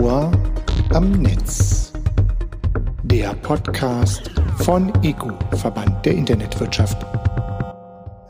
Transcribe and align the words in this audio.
Ohr 0.00 0.32
am 0.92 1.12
Netz. 1.12 1.92
Der 3.04 3.32
Podcast 3.34 4.28
von 4.58 4.92
ECO, 5.04 5.30
Verband 5.56 6.04
der 6.04 6.14
Internetwirtschaft. 6.14 7.06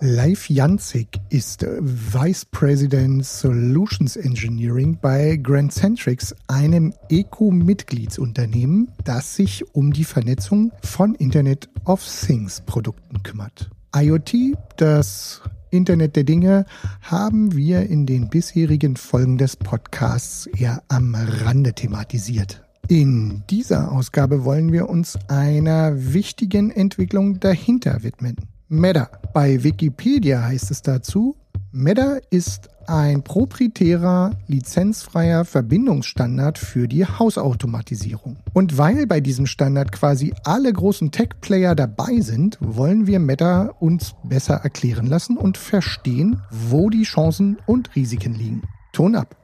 Leif 0.01 0.51
Janzig 0.51 1.09
ist 1.31 1.65
Vice 1.81 2.45
President 2.45 3.25
Solutions 3.25 4.17
Engineering 4.17 4.99
bei 5.01 5.39
Grand 5.43 5.73
Centrics, 5.73 6.35
einem 6.49 6.93
ECO-Mitgliedsunternehmen, 7.09 8.91
das 9.05 9.35
sich 9.35 9.65
um 9.75 9.93
die 9.93 10.05
Vernetzung 10.05 10.71
von 10.83 11.15
Internet 11.15 11.71
of 11.87 12.05
Things 12.05 12.61
Produkten 12.67 13.23
kümmert. 13.23 13.71
IoT, 13.97 14.55
das 14.77 15.41
Internet 15.75 16.17
der 16.17 16.25
Dinge, 16.25 16.65
haben 17.03 17.55
wir 17.55 17.89
in 17.91 18.07
den 18.07 18.31
bisherigen 18.31 18.97
Folgen 18.97 19.37
des 19.37 19.57
Podcasts 19.57 20.47
eher 20.47 20.83
am 20.89 21.15
Rande 21.15 21.75
thematisiert. 21.75 22.63
In 22.89 23.43
dieser 23.51 23.91
Ausgabe 23.93 24.45
wollen 24.45 24.71
wir 24.71 24.89
uns 24.89 25.19
einer 25.29 26.15
wichtigen 26.15 26.71
Entwicklung 26.71 27.41
dahinter 27.41 28.03
widmen. 28.03 28.37
Meta. 28.69 29.11
Bei 29.33 29.63
Wikipedia 29.65 30.43
heißt 30.43 30.71
es 30.71 30.83
dazu, 30.83 31.37
Meta 31.77 32.19
ist 32.31 32.69
ein 32.87 33.25
proprietärer, 33.25 34.37
lizenzfreier 34.47 35.45
Verbindungsstandard 35.45 36.57
für 36.57 36.87
die 36.87 37.05
Hausautomatisierung. 37.05 38.37
Und 38.53 38.79
weil 38.79 39.09
bei 39.09 39.21
diesem 39.21 39.47
Standard 39.47 39.91
quasi 39.91 40.33
alle 40.45 40.73
großen 40.73 41.11
Tech-Player 41.11 41.75
dabei 41.75 42.21
sind, 42.21 42.59
wollen 42.61 43.09
wir 43.09 43.19
Meta 43.19 43.75
uns 43.81 44.15
besser 44.23 44.55
erklären 44.55 45.07
lassen 45.07 45.37
und 45.37 45.59
verstehen, 45.59 46.41
wo 46.49 46.91
die 46.91 47.03
Chancen 47.03 47.59
und 47.67 47.97
Risiken 47.97 48.37
liegen. 48.37 48.63
Ton 48.93 49.17
ab. 49.17 49.44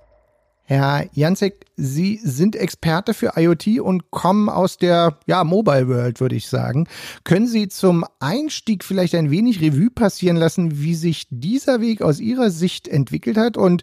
Herr 0.71 1.09
Janzek, 1.15 1.67
Sie 1.75 2.21
sind 2.23 2.55
Experte 2.55 3.13
für 3.13 3.33
IoT 3.35 3.81
und 3.81 4.13
kommen 4.13 4.49
aus 4.49 4.79
der 4.79 5.19
ja, 5.27 5.43
Mobile 5.43 5.89
World, 5.89 6.21
würde 6.21 6.37
ich 6.37 6.47
sagen. 6.47 6.87
Können 7.25 7.49
Sie 7.49 7.67
zum 7.67 8.05
Einstieg 8.21 8.85
vielleicht 8.85 9.17
ein 9.17 9.33
wenig 9.33 9.61
Revue 9.61 9.91
passieren 9.91 10.37
lassen, 10.37 10.81
wie 10.81 10.95
sich 10.95 11.27
dieser 11.29 11.81
Weg 11.81 12.03
aus 12.03 12.21
Ihrer 12.21 12.51
Sicht 12.51 12.87
entwickelt 12.87 13.37
hat 13.37 13.57
und 13.57 13.83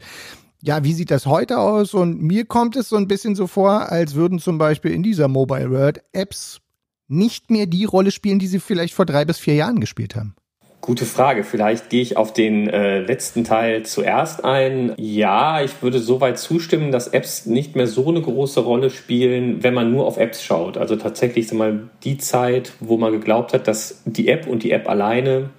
ja, 0.62 0.86
wie 0.86 0.94
sieht 0.94 1.12
das 1.12 1.26
heute 1.26 1.60
aus? 1.60 1.94
Und 1.94 2.22
mir 2.22 2.46
kommt 2.46 2.78
es 2.78 2.88
so 2.88 2.96
ein 2.96 3.10
bisschen 3.10 3.36
so 3.36 3.48
vor, 3.48 3.92
als 3.92 4.16
würden 4.16 4.40
zum 4.40 4.58
Beispiel 4.58 4.92
in 4.92 5.04
dieser 5.04 5.28
Mobile 5.28 5.70
World 5.72 6.02
Apps 6.14 6.62
nicht 7.10 7.52
mehr 7.52 7.66
die 7.66 7.84
Rolle 7.84 8.12
spielen, 8.12 8.40
die 8.40 8.48
sie 8.48 8.62
vielleicht 8.62 8.94
vor 8.94 9.06
drei 9.06 9.26
bis 9.26 9.40
vier 9.40 9.56
Jahren 9.56 9.82
gespielt 9.82 10.16
haben. 10.16 10.36
Gute 10.80 11.06
Frage. 11.06 11.44
Vielleicht 11.44 11.90
gehe 11.90 12.02
ich 12.02 12.18
auf 12.18 12.34
den 12.34 12.70
äh, 12.70 13.00
letzten 13.00 13.44
Teil 13.44 13.84
zuerst 13.84 14.46
ein. 14.46 14.94
Ja, 14.98 15.62
ich 15.62 15.82
würde 15.82 16.00
soweit 16.00 16.38
zustimmen, 16.38 16.92
dass 16.92 17.10
Apps 17.10 17.46
nicht 17.46 17.76
mehr 17.76 17.88
so 17.88 18.08
eine 18.08 18.22
große 18.22 18.62
Rolle 18.62 18.90
spielen, 18.90 19.64
wenn 19.64 19.74
man 19.74 19.92
nur 19.92 20.06
auf 20.06 20.18
Apps 20.18 20.44
schaut. 20.44 20.78
Also 20.78 20.96
tatsächlich 20.96 21.48
sag 21.48 21.58
mal 21.58 21.90
die 22.04 22.18
Zeit, 22.20 22.74
wo 22.80 22.98
man 22.98 23.12
geglaubt 23.12 23.54
hat, 23.54 23.68
dass 23.68 24.04
die 24.06 24.30
App 24.30 24.48
und 24.48 24.64
die 24.64 24.72
App 24.72 24.88
alleine 24.88 25.50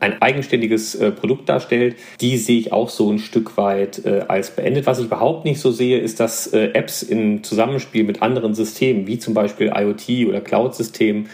ein 0.00 0.20
eigenständiges 0.20 0.94
äh, 0.94 1.10
Produkt 1.10 1.48
darstellt, 1.48 1.96
die 2.20 2.36
sehe 2.36 2.58
ich 2.58 2.72
auch 2.72 2.88
so 2.88 3.10
ein 3.10 3.18
Stück 3.18 3.56
weit 3.56 4.04
äh, 4.04 4.24
als 4.28 4.50
beendet. 4.50 4.86
Was 4.86 4.98
ich 4.98 5.06
überhaupt 5.06 5.44
nicht 5.44 5.60
so 5.60 5.70
sehe, 5.70 5.98
ist, 5.98 6.20
dass 6.20 6.48
äh, 6.48 6.70
Apps 6.72 7.02
im 7.02 7.42
Zusammenspiel 7.42 8.04
mit 8.04 8.22
anderen 8.22 8.54
Systemen, 8.54 9.06
wie 9.06 9.18
zum 9.18 9.34
Beispiel 9.34 9.72
IoT 9.74 10.28
oder 10.28 10.40
Cloud-Systemen, 10.40 11.28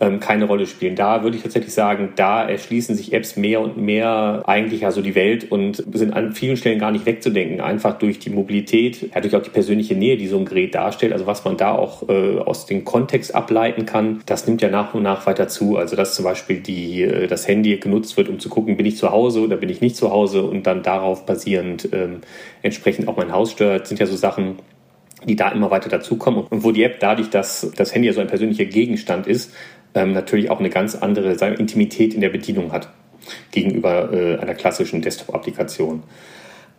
ähm, 0.00 0.20
keine 0.20 0.44
Rolle 0.44 0.66
spielen. 0.66 0.94
Da 0.94 1.22
würde 1.22 1.36
ich 1.36 1.42
tatsächlich 1.42 1.74
sagen, 1.74 2.12
da 2.16 2.48
erschließen 2.48 2.94
sich 2.94 3.12
Apps 3.12 3.36
mehr 3.36 3.60
und 3.60 3.76
mehr 3.76 4.42
eigentlich 4.46 4.84
also 4.84 5.02
die 5.02 5.14
Welt 5.14 5.50
und 5.50 5.82
sind 5.92 6.12
an 6.12 6.32
vielen 6.32 6.56
Stellen 6.56 6.78
gar 6.78 6.90
nicht 6.90 7.06
wegzudenken. 7.06 7.60
Einfach 7.60 7.98
durch 7.98 8.18
die 8.18 8.30
Mobilität, 8.30 9.10
ja, 9.14 9.20
durch 9.20 9.34
auch 9.34 9.42
die 9.42 9.50
persönliche 9.50 9.94
Nähe, 9.94 10.16
die 10.16 10.28
so 10.28 10.38
ein 10.38 10.44
Gerät 10.44 10.74
darstellt. 10.74 11.12
Also 11.12 11.26
was 11.26 11.44
man 11.44 11.56
da 11.56 11.72
auch 11.72 12.08
äh, 12.08 12.38
aus 12.38 12.66
dem 12.66 12.84
Kontext 12.84 13.34
ableiten 13.34 13.86
kann, 13.86 14.20
das 14.26 14.46
nimmt 14.46 14.62
ja 14.62 14.70
nach 14.70 14.94
und 14.94 15.02
nach 15.02 15.26
weiter 15.26 15.48
zu. 15.48 15.76
Also 15.76 15.96
dass 15.96 16.14
zum 16.14 16.24
Beispiel 16.24 16.60
die, 16.60 17.02
äh, 17.02 17.26
das 17.26 17.48
Handy 17.48 17.76
genutzt 17.78 18.16
wird, 18.16 18.28
um 18.28 18.38
zu 18.38 18.48
gucken, 18.48 18.76
bin 18.76 18.86
ich 18.86 18.96
zu 18.96 19.10
Hause 19.10 19.40
oder 19.40 19.56
bin 19.56 19.68
ich 19.68 19.80
nicht 19.80 19.96
zu 19.96 20.10
Hause 20.10 20.42
und 20.42 20.66
dann 20.66 20.82
darauf 20.82 21.26
basierend 21.26 21.88
ähm, 21.92 22.20
entsprechend 22.62 23.08
auch 23.08 23.16
mein 23.16 23.32
Haus 23.32 23.52
stört, 23.52 23.86
sind 23.86 23.98
ja 23.98 24.06
so 24.06 24.16
Sachen, 24.16 24.56
die 25.24 25.36
da 25.36 25.48
immer 25.50 25.70
weiter 25.70 25.88
dazukommen 25.88 26.44
und 26.48 26.62
wo 26.62 26.70
die 26.70 26.84
App 26.84 27.00
dadurch, 27.00 27.30
dass 27.30 27.72
das 27.76 27.94
Handy 27.94 28.08
ja 28.08 28.14
so 28.14 28.20
ein 28.20 28.28
persönlicher 28.28 28.66
Gegenstand 28.66 29.26
ist, 29.26 29.52
ähm, 29.98 30.12
natürlich 30.12 30.50
auch 30.50 30.60
eine 30.60 30.70
ganz 30.70 30.94
andere 30.94 31.36
sagen, 31.36 31.56
Intimität 31.56 32.14
in 32.14 32.20
der 32.20 32.28
Bedienung 32.28 32.72
hat 32.72 32.88
gegenüber 33.50 34.12
äh, 34.12 34.38
einer 34.38 34.54
klassischen 34.54 35.02
Desktop-Applikation. 35.02 36.02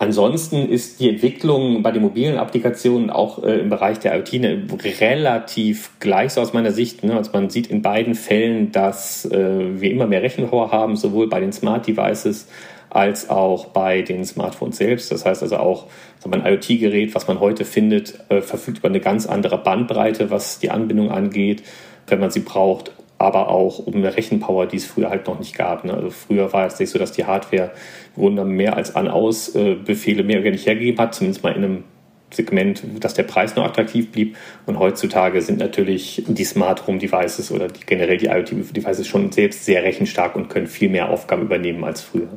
Ansonsten 0.02 0.70
ist 0.70 1.02
die 1.02 1.10
Entwicklung 1.10 1.84
bei 1.84 1.92
den 1.92 2.02
mobilen 2.02 2.38
Applikationen 2.38 3.10
auch 3.10 3.44
äh, 3.44 3.60
im 3.60 3.70
Bereich 3.70 4.00
der 4.00 4.16
IoT 4.16 4.34
ne, 4.34 4.64
relativ 5.02 5.92
gleich 6.00 6.32
so 6.32 6.42
aus 6.42 6.54
meiner 6.54 6.72
Sicht. 6.72 7.04
Ne? 7.04 7.18
Also 7.18 7.32
man 7.34 7.50
sieht 7.50 7.68
in 7.68 7.82
beiden 7.82 8.16
Fällen, 8.16 8.72
dass 8.72 9.26
äh, 9.26 9.82
wir 9.82 9.92
immer 9.92 10.08
mehr 10.08 10.22
Rechenpower 10.22 10.72
haben, 10.72 10.96
sowohl 10.96 11.28
bei 11.28 11.42
den 11.42 11.52
Smart 11.52 11.86
Devices 11.86 12.48
als 12.90 13.30
auch 13.30 13.68
bei 13.68 14.02
den 14.02 14.24
Smartphones 14.24 14.78
selbst. 14.78 15.12
Das 15.12 15.26
heißt 15.26 15.44
also 15.44 15.58
auch, 15.58 15.88
so 16.24 16.32
ein 16.32 16.46
IoT-Gerät, 16.46 17.14
was 17.14 17.28
man 17.28 17.42
heute 17.42 17.66
findet, 17.66 18.20
äh, 18.30 18.42
verfügt 18.42 18.80
über 18.80 18.88
eine 18.88 19.02
ganz 19.02 19.26
andere 19.26 19.58
Bandbreite, 19.58 20.32
was 20.32 20.60
die 20.60 20.72
Anbindung 20.72 21.12
angeht, 21.12 21.64
wenn 22.08 22.22
man 22.22 22.32
sie 22.32 22.40
braucht 22.40 22.94
aber 23.20 23.50
auch 23.50 23.80
um 23.80 23.96
eine 23.96 24.16
Rechenpower, 24.16 24.66
die 24.66 24.78
es 24.78 24.86
früher 24.86 25.10
halt 25.10 25.28
noch 25.28 25.38
nicht 25.38 25.56
gab. 25.56 25.84
Ne? 25.84 25.94
Also 25.94 26.10
früher 26.10 26.52
war 26.54 26.66
es 26.66 26.80
nicht 26.80 26.90
so, 26.90 26.98
dass 26.98 27.12
die 27.12 27.26
Hardware 27.26 27.72
Wunder 28.16 28.46
mehr 28.46 28.78
als 28.78 28.96
An-Aus-Befehle 28.96 30.24
mehr 30.24 30.40
oder 30.40 30.52
nicht 30.52 30.66
hergegeben 30.66 31.00
hat, 31.00 31.14
zumindest 31.14 31.44
mal 31.44 31.52
in 31.52 31.64
einem 31.64 31.84
Segment, 32.32 32.82
dass 33.02 33.16
der 33.16 33.24
Preis 33.24 33.56
noch 33.56 33.66
attraktiv 33.66 34.12
blieb. 34.12 34.38
Und 34.66 34.80
heutzutage 34.80 35.42
sind 35.42 35.60
natürlich 35.60 36.24
die 36.28 36.46
Smart 36.46 36.88
Home 36.88 37.00
Devices 37.00 37.52
oder 37.52 37.68
die, 37.68 37.82
generell 37.86 38.18
die 38.18 38.28
IoT 38.28 38.52
Devices 38.76 39.06
schon 39.06 39.32
selbst 39.32 39.66
sehr 39.66 39.84
rechenstark 39.84 40.36
und 40.36 40.48
können 40.50 40.68
viel 40.68 40.90
mehr 40.90 41.10
Aufgaben 41.10 41.44
übernehmen 41.44 41.84
als 41.84 42.02
früher. 42.02 42.30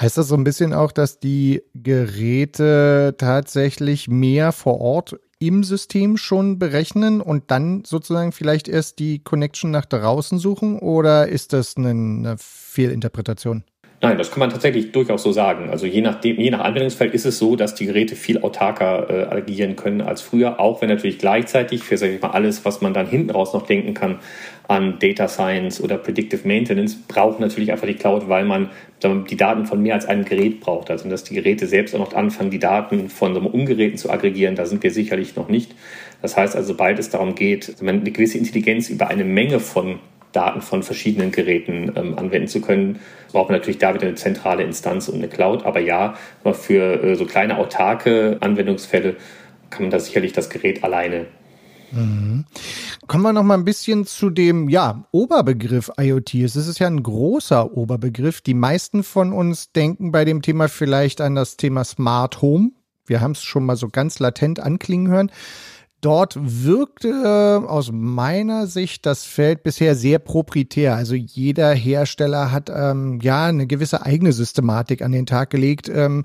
Heißt 0.00 0.16
das 0.16 0.28
so 0.28 0.34
ein 0.34 0.44
bisschen 0.44 0.72
auch, 0.72 0.92
dass 0.92 1.18
die 1.18 1.62
Geräte 1.74 3.14
tatsächlich 3.18 4.08
mehr 4.08 4.52
vor 4.52 4.80
Ort 4.80 5.16
im 5.38 5.64
System 5.64 6.16
schon 6.16 6.58
berechnen 6.58 7.20
und 7.20 7.50
dann 7.50 7.84
sozusagen 7.84 8.32
vielleicht 8.32 8.68
erst 8.68 8.98
die 8.98 9.18
Connection 9.18 9.70
nach 9.70 9.84
draußen 9.84 10.38
suchen 10.38 10.78
oder 10.78 11.28
ist 11.28 11.52
das 11.52 11.76
eine, 11.76 11.90
eine 11.90 12.36
Fehlinterpretation? 12.38 13.64
Nein, 14.02 14.18
das 14.18 14.30
kann 14.30 14.40
man 14.40 14.50
tatsächlich 14.50 14.92
durchaus 14.92 15.22
so 15.22 15.32
sagen. 15.32 15.70
Also 15.70 15.86
je, 15.86 16.02
nachdem, 16.02 16.38
je 16.38 16.50
nach 16.50 16.60
Anwendungsfeld 16.60 17.14
ist 17.14 17.24
es 17.24 17.38
so, 17.38 17.56
dass 17.56 17.74
die 17.74 17.86
Geräte 17.86 18.14
viel 18.14 18.42
autarker 18.42 19.08
äh, 19.08 19.34
agieren 19.34 19.74
können 19.74 20.02
als 20.02 20.20
früher, 20.20 20.60
auch 20.60 20.82
wenn 20.82 20.90
natürlich 20.90 21.18
gleichzeitig 21.18 21.82
für 21.82 21.96
sag 21.96 22.10
ich 22.10 22.20
mal, 22.20 22.30
alles, 22.30 22.66
was 22.66 22.82
man 22.82 22.92
dann 22.92 23.06
hinten 23.06 23.30
raus 23.30 23.54
noch 23.54 23.66
denken 23.66 23.94
kann, 23.94 24.18
an 24.68 24.98
Data 24.98 25.28
Science 25.28 25.80
oder 25.80 25.96
Predictive 25.96 26.46
Maintenance, 26.46 26.94
braucht 27.08 27.40
natürlich 27.40 27.72
einfach 27.72 27.86
die 27.86 27.94
Cloud, 27.94 28.28
weil 28.28 28.44
man 28.44 28.68
die 29.02 29.36
Daten 29.36 29.64
von 29.64 29.82
mehr 29.82 29.94
als 29.94 30.04
einem 30.04 30.26
Gerät 30.26 30.60
braucht. 30.60 30.90
Also 30.90 31.08
dass 31.08 31.24
die 31.24 31.34
Geräte 31.34 31.66
selbst 31.66 31.94
auch 31.94 32.00
noch 32.00 32.12
anfangen, 32.12 32.50
die 32.50 32.58
Daten 32.58 33.08
von 33.08 33.32
so 33.32 33.40
Umgeräten 33.40 33.96
zu 33.96 34.10
aggregieren, 34.10 34.56
da 34.56 34.66
sind 34.66 34.82
wir 34.82 34.90
sicherlich 34.90 35.36
noch 35.36 35.48
nicht. 35.48 35.74
Das 36.20 36.36
heißt 36.36 36.54
also, 36.54 36.68
sobald 36.68 36.98
es 36.98 37.08
darum 37.08 37.34
geht, 37.34 37.76
eine 37.80 38.00
gewisse 38.00 38.36
Intelligenz 38.36 38.90
über 38.90 39.08
eine 39.08 39.24
Menge 39.24 39.60
von 39.60 40.00
Daten 40.36 40.62
von 40.62 40.82
verschiedenen 40.82 41.32
Geräten 41.32 41.92
ähm, 41.96 42.18
anwenden 42.18 42.48
zu 42.48 42.60
können, 42.60 43.00
braucht 43.32 43.48
man 43.48 43.58
natürlich 43.58 43.78
da 43.78 43.94
wieder 43.94 44.06
eine 44.06 44.16
zentrale 44.16 44.62
Instanz 44.62 45.08
und 45.08 45.16
eine 45.16 45.28
Cloud. 45.28 45.64
Aber 45.64 45.80
ja, 45.80 46.14
für 46.52 47.02
äh, 47.02 47.14
so 47.16 47.24
kleine 47.24 47.58
autarke 47.58 48.36
Anwendungsfälle 48.40 49.16
kann 49.70 49.82
man 49.82 49.90
da 49.90 49.98
sicherlich 49.98 50.32
das 50.32 50.50
Gerät 50.50 50.84
alleine 50.84 51.26
Mhm. 51.92 52.44
Kommen 53.06 53.22
wir 53.22 53.32
noch 53.32 53.42
mal 53.42 53.54
ein 53.54 53.64
bisschen 53.64 54.06
zu 54.06 54.30
dem 54.30 54.68
ja, 54.68 55.04
Oberbegriff 55.12 55.90
IoT. 55.98 56.34
Es 56.34 56.56
ist 56.56 56.78
ja 56.78 56.86
ein 56.86 57.02
großer 57.02 57.76
Oberbegriff. 57.76 58.40
Die 58.40 58.54
meisten 58.54 59.02
von 59.02 59.32
uns 59.32 59.72
denken 59.72 60.12
bei 60.12 60.24
dem 60.24 60.42
Thema 60.42 60.68
vielleicht 60.68 61.20
an 61.20 61.34
das 61.34 61.56
Thema 61.56 61.84
Smart 61.84 62.42
Home. 62.42 62.72
Wir 63.06 63.20
haben 63.20 63.32
es 63.32 63.42
schon 63.42 63.64
mal 63.64 63.76
so 63.76 63.88
ganz 63.88 64.18
latent 64.18 64.58
anklingen 64.58 65.08
hören. 65.08 65.30
Dort 66.06 66.38
wirkte 66.40 67.08
äh, 67.08 67.66
aus 67.66 67.90
meiner 67.92 68.68
Sicht 68.68 69.06
das 69.06 69.24
Feld 69.24 69.64
bisher 69.64 69.96
sehr 69.96 70.20
proprietär. 70.20 70.94
Also 70.94 71.16
jeder 71.16 71.74
Hersteller 71.74 72.52
hat 72.52 72.70
ähm, 72.72 73.18
ja 73.22 73.46
eine 73.46 73.66
gewisse 73.66 74.06
eigene 74.06 74.32
Systematik 74.32 75.02
an 75.02 75.10
den 75.10 75.26
Tag 75.26 75.50
gelegt. 75.50 75.88
Ähm, 75.88 76.24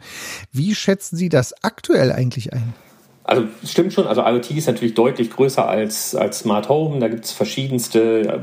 wie 0.52 0.76
schätzen 0.76 1.18
Sie 1.18 1.30
das 1.30 1.64
aktuell 1.64 2.12
eigentlich 2.12 2.54
ein? 2.54 2.76
Also 3.24 3.44
stimmt 3.64 3.94
schon, 3.94 4.08
also 4.08 4.22
IoT 4.24 4.52
ist 4.52 4.66
natürlich 4.66 4.96
deutlich 4.96 5.30
größer 5.30 5.68
als, 5.68 6.16
als 6.16 6.40
Smart 6.40 6.70
Home. 6.70 7.00
Da 7.00 7.08
gibt 7.08 7.26
es 7.26 7.32
verschiedenste 7.32 8.22
äh, 8.22 8.40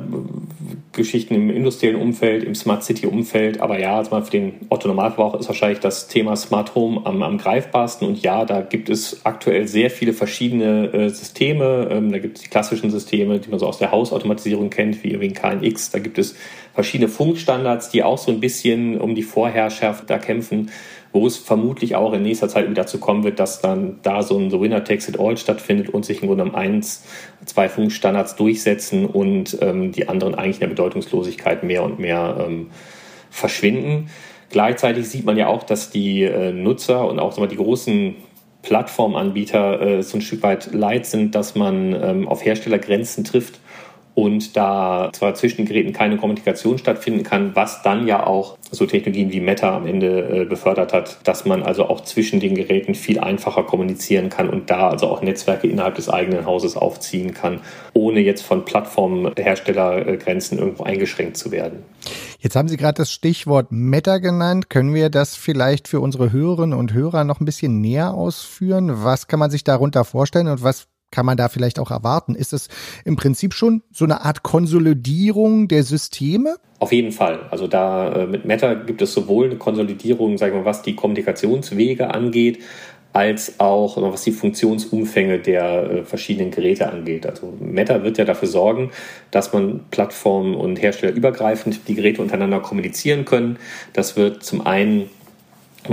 Geschichten 0.93 1.35
im 1.35 1.51
industriellen 1.51 2.01
Umfeld, 2.01 2.45
im 2.45 2.55
Smart 2.55 2.85
City 2.85 3.07
Umfeld. 3.07 3.61
Aber 3.61 3.81
ja, 3.81 3.99
also 3.99 4.19
für 4.21 4.31
den 4.31 4.67
Otto 4.69 4.87
Normalverbraucher 4.87 5.41
ist 5.41 5.49
wahrscheinlich 5.49 5.81
das 5.81 6.07
Thema 6.07 6.37
Smart 6.37 6.77
Home 6.77 7.01
am, 7.05 7.25
am 7.25 7.39
greifbarsten. 7.39 8.07
Und 8.07 8.23
ja, 8.23 8.45
da 8.45 8.61
gibt 8.61 8.89
es 8.89 9.27
aktuell 9.27 9.67
sehr 9.67 9.91
viele 9.91 10.13
verschiedene 10.13 10.93
äh, 10.93 11.09
Systeme. 11.09 11.89
Ähm, 11.91 12.13
da 12.13 12.19
gibt 12.19 12.37
es 12.37 12.45
die 12.45 12.49
klassischen 12.49 12.91
Systeme, 12.93 13.41
die 13.41 13.51
man 13.51 13.59
so 13.59 13.67
aus 13.67 13.79
der 13.79 13.91
Hausautomatisierung 13.91 14.71
kennt, 14.71 15.03
wie, 15.03 15.21
wie 15.21 15.33
KNX. 15.33 15.91
Da 15.91 15.99
gibt 15.99 16.19
es 16.19 16.37
verschiedene 16.73 17.09
Funkstandards, 17.09 17.91
die 17.91 18.05
auch 18.05 18.19
so 18.19 18.31
ein 18.31 18.39
bisschen 18.39 19.01
um 19.01 19.17
die 19.17 19.25
Vorherrschaft 19.25 20.09
da 20.09 20.19
kämpfen, 20.19 20.71
wo 21.13 21.27
es 21.27 21.37
vermutlich 21.37 21.97
auch 21.97 22.13
in 22.13 22.23
nächster 22.23 22.49
Zeit 22.49 22.65
wieder 22.65 22.83
dazu 22.83 22.99
kommen 22.99 23.25
wird, 23.25 23.39
dass 23.39 23.61
dann 23.61 23.99
da 24.03 24.23
so 24.23 24.39
ein 24.39 24.53
Winner 24.53 24.85
Takes 24.85 25.09
It 25.09 25.19
All 25.19 25.37
stattfindet 25.37 25.89
und 25.89 26.05
sich 26.05 26.23
im 26.23 26.29
Grunde 26.29 26.45
um 26.45 26.55
eins, 26.55 27.05
zwei 27.45 27.69
Funkstandards 27.69 28.37
durchsetzen 28.37 29.07
und 29.07 29.59
ähm, 29.61 29.93
die 29.93 30.09
anderen 30.09 30.35
eigentlich 30.35 30.57
in 30.57 30.61
der 30.61 30.69
Bedeutungslosigkeit 30.69 31.63
mehr 31.63 31.83
und 31.83 31.99
mehr 31.99 32.45
ähm, 32.47 32.71
verschwinden. 33.31 34.11
Gleichzeitig 34.51 35.09
sieht 35.09 35.25
man 35.25 35.37
ja 35.37 35.49
auch, 35.49 35.63
dass 35.63 35.91
die 35.91 36.23
äh, 36.25 36.53
Nutzer 36.53 37.07
und 37.09 37.19
auch 37.19 37.37
mal, 37.39 37.49
die 37.49 37.57
großen 37.57 38.15
Plattformanbieter 38.63 39.81
äh, 39.81 40.03
so 40.03 40.19
ein 40.19 40.23
Stück 40.23 40.43
weit 40.43 40.73
leid 40.73 41.07
sind, 41.07 41.35
dass 41.35 41.55
man 41.55 41.95
ähm, 41.95 42.29
auf 42.29 42.45
Herstellergrenzen 42.45 43.25
trifft 43.25 43.61
und 44.19 44.57
da 44.57 45.11
zwar 45.13 45.37
zwischen 45.37 45.59
den 45.59 45.67
Geräten 45.67 45.93
keine 45.93 46.17
Kommunikation 46.17 46.77
stattfinden 46.77 47.23
kann, 47.23 47.55
was 47.55 47.83
dann 47.83 48.09
ja 48.09 48.27
auch 48.27 48.59
so 48.69 48.85
Technologien 48.85 49.31
wie 49.31 49.39
Meta 49.39 49.77
am 49.77 49.87
Ende 49.87 50.41
äh, 50.41 50.45
befördert 50.45 50.93
hat, 50.93 51.21
dass 51.23 51.45
man 51.45 51.63
also 51.63 51.89
auch 51.89 52.01
zwischen 52.01 52.41
den 52.41 52.57
Geräten 52.57 52.97
viel 52.97 53.21
einfacher 53.21 53.63
kommunizieren 53.63 54.29
kann 54.29 54.51
und 54.51 54.71
da 54.71 54.89
also 54.89 55.07
auch 55.07 55.23
Netzwerke 55.23 55.69
innerhalb 55.69 55.95
des 55.95 56.09
eigenen 56.09 56.47
Hauses 56.47 56.77
aufziehen 56.77 57.33
kann, 57.33 57.61
ohne 57.95 58.19
jetzt 58.19 58.43
von 58.43 58.65
Plattformherstellergrenzen 58.65 60.59
irgendwo 60.59 60.83
eingeschränkt 60.83 61.37
zu 61.37 61.53
werden. 61.53 61.85
Jetzt 62.41 62.57
haben 62.57 62.67
Sie 62.67 62.77
gerade 62.77 62.97
das 62.97 63.13
Stichwort 63.13 63.71
Meta 63.71 64.19
genannt. 64.19 64.69
Können 64.69 64.95
wir 64.95 65.11
das 65.11 65.37
vielleicht 65.37 65.87
für 65.87 66.01
unsere 66.01 66.33
Hörerinnen 66.33 66.77
und 66.77 66.93
Hörer 66.93 67.23
noch 67.23 67.39
ein 67.39 67.45
bisschen 67.45 67.81
näher 67.81 68.15
ausführen? 68.15 69.05
Was 69.05 69.29
kann 69.29 69.39
man 69.39 69.53
sich 69.53 69.63
darunter 69.63 70.05
vorstellen 70.05 70.49
und 70.49 70.65
was 70.65 70.89
kann 71.11 71.27
man 71.27 71.37
da 71.37 71.49
vielleicht 71.49 71.79
auch 71.79 71.91
erwarten? 71.91 72.35
Ist 72.35 72.53
es 72.53 72.69
im 73.05 73.17
Prinzip 73.17 73.55
schon 73.55 73.83
so 73.93 74.05
eine 74.05 74.23
Art 74.23 74.43
Konsolidierung 74.43 75.69
der 75.69 75.83
Systeme? 75.83 76.57
Auf 76.79 76.93
jeden 76.93 77.13
Fall. 77.13 77.41
Also 77.51 77.67
da 77.67 78.13
äh, 78.13 78.27
mit 78.27 78.45
Meta 78.45 78.75
gibt 78.75 79.03
es 79.03 79.13
sowohl 79.13 79.47
eine 79.47 79.57
Konsolidierung, 79.57 80.39
sagen 80.39 80.55
wir, 80.55 80.65
was 80.65 80.83
die 80.83 80.95
Kommunikationswege 80.95 82.15
angeht, 82.15 82.61
als 83.13 83.59
auch 83.59 84.01
was 84.01 84.23
die 84.23 84.33
Funktionsumfänge 84.33 85.41
der 85.41 85.91
äh, 85.91 86.05
verschiedenen 86.05 86.51
Geräte 86.51 86.91
angeht. 86.91 87.27
Also 87.27 87.53
Meta 87.59 88.05
wird 88.05 88.19
ja 88.19 88.25
dafür 88.25 88.49
sorgen, 88.49 88.91
dass 89.31 89.53
man 89.53 89.87
Plattformen 89.91 90.55
und 90.55 90.81
Hersteller 90.81 91.13
übergreifend 91.13 91.89
die 91.89 91.95
Geräte 91.95 92.23
untereinander 92.23 92.61
kommunizieren 92.61 93.25
können. 93.25 93.59
Das 93.93 94.17
wird 94.17 94.45
zum 94.45 94.65
einen 94.65 95.09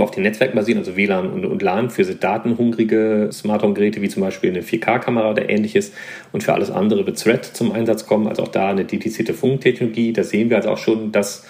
auf 0.02 0.10
den 0.10 0.22
Netzwerken 0.22 0.56
basieren, 0.56 0.78
also 0.78 0.96
WLAN 0.96 1.30
und, 1.30 1.44
und 1.44 1.62
LAN 1.62 1.90
für 1.90 2.04
datenhungrige 2.04 3.30
Smart 3.32 3.62
Home 3.62 3.74
Geräte 3.74 4.02
wie 4.02 4.08
zum 4.08 4.22
Beispiel 4.22 4.50
eine 4.50 4.62
4K-Kamera 4.62 5.30
oder 5.30 5.48
ähnliches 5.48 5.92
und 6.32 6.42
für 6.42 6.54
alles 6.54 6.70
andere 6.70 7.06
wird 7.06 7.22
Thread 7.22 7.44
zum 7.44 7.72
Einsatz 7.72 8.06
kommen, 8.06 8.28
also 8.28 8.42
auch 8.42 8.48
da 8.48 8.70
eine 8.70 8.84
dedizierte 8.84 9.34
Funktechnologie. 9.34 10.12
Da 10.12 10.22
sehen 10.22 10.50
wir 10.50 10.56
also 10.56 10.70
auch 10.70 10.78
schon, 10.78 11.12
dass 11.12 11.46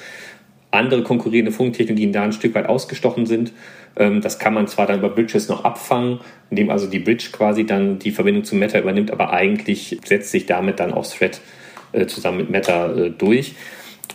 andere 0.71 1.03
konkurrierende 1.03 1.53
Funktechnologien 1.53 2.13
da 2.13 2.23
ein 2.23 2.33
Stück 2.33 2.55
weit 2.55 2.67
ausgestochen 2.67 3.27
sind. 3.27 3.53
Ähm, 3.97 4.21
das 4.21 4.39
kann 4.39 4.55
man 4.55 4.67
zwar 4.69 4.87
dann 4.87 4.99
über 4.99 5.09
Bridges 5.09 5.49
noch 5.49 5.65
abfangen, 5.65 6.21
indem 6.51 6.71
also 6.71 6.87
die 6.87 6.99
Bridge 6.99 7.29
quasi 7.33 7.65
dann 7.65 7.99
die 7.99 8.11
Verbindung 8.11 8.45
zu 8.45 8.55
Meta 8.57 8.79
übernimmt, 8.79 9.11
aber 9.11 9.33
eigentlich 9.33 9.99
setzt 10.05 10.31
sich 10.31 10.47
damit 10.47 10.81
dann 10.81 10.93
auch 10.93 11.07
Thread 11.07 11.41
äh, 11.93 12.07
zusammen 12.07 12.39
mit 12.39 12.51
Meta 12.51 12.93
äh, 12.93 13.11
durch. 13.11 13.55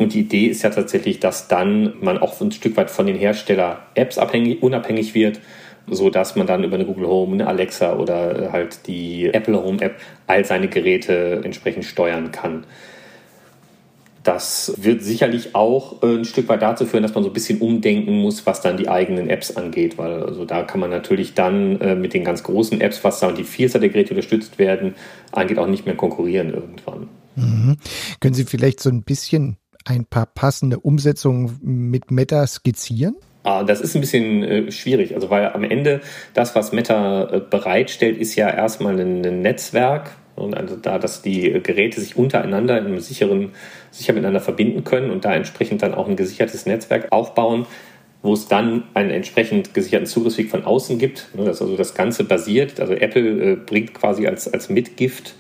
Und 0.01 0.15
die 0.15 0.21
Idee 0.21 0.47
ist 0.47 0.63
ja 0.63 0.71
tatsächlich, 0.71 1.19
dass 1.19 1.47
dann 1.47 1.93
man 2.01 2.17
auch 2.17 2.41
ein 2.41 2.51
Stück 2.51 2.75
weit 2.75 2.89
von 2.89 3.05
den 3.05 3.15
Hersteller-Apps 3.17 4.17
abhängig, 4.17 4.63
unabhängig 4.63 5.13
wird, 5.13 5.39
so 5.87 6.09
dass 6.09 6.35
man 6.35 6.47
dann 6.47 6.63
über 6.63 6.73
eine 6.73 6.85
Google 6.85 7.05
Home, 7.05 7.33
eine 7.35 7.45
Alexa 7.45 7.95
oder 7.95 8.51
halt 8.51 8.87
die 8.87 9.31
Apple 9.31 9.63
Home 9.63 9.79
App 9.79 9.97
all 10.25 10.43
seine 10.43 10.69
Geräte 10.69 11.41
entsprechend 11.43 11.85
steuern 11.85 12.31
kann. 12.31 12.65
Das 14.23 14.73
wird 14.77 15.03
sicherlich 15.03 15.53
auch 15.53 16.01
äh, 16.01 16.15
ein 16.15 16.25
Stück 16.25 16.49
weit 16.49 16.63
dazu 16.63 16.87
führen, 16.87 17.03
dass 17.03 17.13
man 17.13 17.23
so 17.23 17.29
ein 17.29 17.33
bisschen 17.33 17.59
umdenken 17.59 18.21
muss, 18.21 18.47
was 18.47 18.61
dann 18.61 18.77
die 18.77 18.89
eigenen 18.89 19.29
Apps 19.29 19.55
angeht, 19.55 19.99
weil 19.99 20.23
also 20.23 20.45
da 20.45 20.63
kann 20.63 20.79
man 20.79 20.89
natürlich 20.89 21.35
dann 21.35 21.79
äh, 21.79 21.93
mit 21.93 22.15
den 22.15 22.23
ganz 22.23 22.41
großen 22.41 22.81
Apps, 22.81 23.03
was 23.03 23.19
dann 23.19 23.35
die 23.35 23.43
Vielzahl 23.43 23.81
der 23.81 23.91
Geräte 23.91 24.15
unterstützt 24.15 24.57
werden, 24.57 24.95
angeht, 25.31 25.59
auch 25.59 25.67
nicht 25.67 25.85
mehr 25.85 25.95
konkurrieren 25.95 26.51
irgendwann. 26.51 27.07
Mhm. 27.35 27.77
Können 28.19 28.33
Sie 28.33 28.45
vielleicht 28.45 28.79
so 28.79 28.89
ein 28.89 29.03
bisschen 29.03 29.57
ein 29.85 30.05
paar 30.05 30.25
passende 30.25 30.79
Umsetzungen 30.79 31.59
mit 31.61 32.11
Meta 32.11 32.45
skizzieren? 32.47 33.15
Ah, 33.43 33.63
das 33.63 33.81
ist 33.81 33.95
ein 33.95 34.01
bisschen 34.01 34.43
äh, 34.43 34.71
schwierig, 34.71 35.15
also 35.15 35.29
weil 35.31 35.47
am 35.47 35.63
Ende 35.63 36.01
das, 36.35 36.55
was 36.55 36.71
Meta 36.71 37.23
äh, 37.23 37.39
bereitstellt, 37.39 38.17
ist 38.17 38.35
ja 38.35 38.49
erstmal 38.49 38.99
ein, 38.99 39.25
ein 39.25 39.41
Netzwerk, 39.41 40.11
und 40.35 40.55
also 40.55 40.75
da, 40.75 40.97
dass 40.97 41.21
die 41.21 41.51
Geräte 41.61 41.99
sich 41.99 42.15
untereinander 42.15 42.77
in 42.77 42.85
einem 42.85 42.99
sicheren, 42.99 43.51
sicher 43.91 44.13
miteinander 44.13 44.39
verbinden 44.39 44.83
können 44.83 45.11
und 45.11 45.25
da 45.25 45.33
entsprechend 45.33 45.81
dann 45.81 45.93
auch 45.93 46.07
ein 46.07 46.15
gesichertes 46.15 46.65
Netzwerk 46.65 47.11
aufbauen, 47.11 47.65
wo 48.21 48.33
es 48.33 48.47
dann 48.47 48.83
einen 48.93 49.11
entsprechend 49.11 49.73
gesicherten 49.73 50.07
Zugriffsweg 50.07 50.49
von 50.49 50.63
außen 50.63 50.97
gibt. 50.99 51.29
Ne, 51.33 51.45
dass 51.45 51.61
also 51.61 51.75
das 51.75 51.95
Ganze 51.95 52.23
basiert, 52.23 52.79
also 52.79 52.93
Apple 52.93 53.53
äh, 53.53 53.55
bringt 53.55 53.93
quasi 53.93 54.27
als, 54.27 54.51
als 54.51 54.69
Mitgift 54.69 55.35